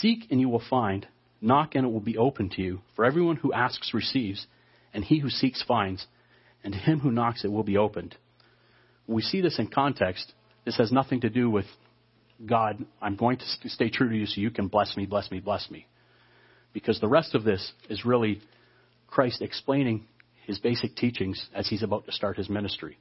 [0.00, 1.06] Seek, and you will find.
[1.40, 2.80] Knock, and it will be open to you.
[2.96, 4.46] For everyone who asks receives,
[4.92, 6.06] and he who seeks finds
[6.64, 8.16] and to him who knocks it will be opened.
[9.06, 10.32] When we see this in context,
[10.64, 11.66] this has nothing to do with
[12.44, 15.40] God, I'm going to stay true to you so you can bless me, bless me,
[15.40, 15.86] bless me.
[16.72, 18.40] Because the rest of this is really
[19.06, 20.06] Christ explaining
[20.46, 22.98] his basic teachings as he's about to start his ministry.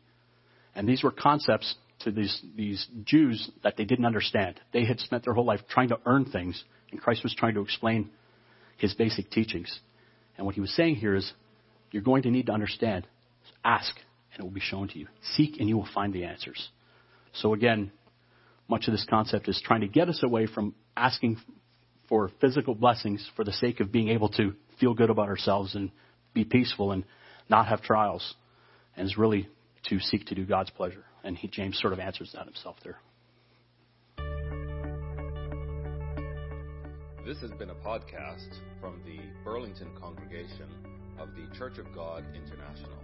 [0.75, 4.59] And these were concepts to these, these Jews that they didn't understand.
[4.73, 7.61] They had spent their whole life trying to earn things, and Christ was trying to
[7.61, 8.09] explain
[8.77, 9.79] his basic teachings.
[10.37, 11.31] And what he was saying here is,
[11.91, 13.07] you're going to need to understand.
[13.63, 13.95] Ask,
[14.33, 15.07] and it will be shown to you.
[15.35, 16.69] Seek, and you will find the answers.
[17.33, 17.91] So again,
[18.67, 21.37] much of this concept is trying to get us away from asking
[22.09, 25.91] for physical blessings for the sake of being able to feel good about ourselves and
[26.33, 27.05] be peaceful and
[27.49, 28.35] not have trials.
[28.97, 29.47] And is really
[29.89, 31.03] to seek to do God's pleasure.
[31.23, 32.97] And he, James sort of answers that himself there.
[37.25, 38.49] This has been a podcast
[38.81, 40.67] from the Burlington congregation
[41.19, 42.97] of the Church of God International.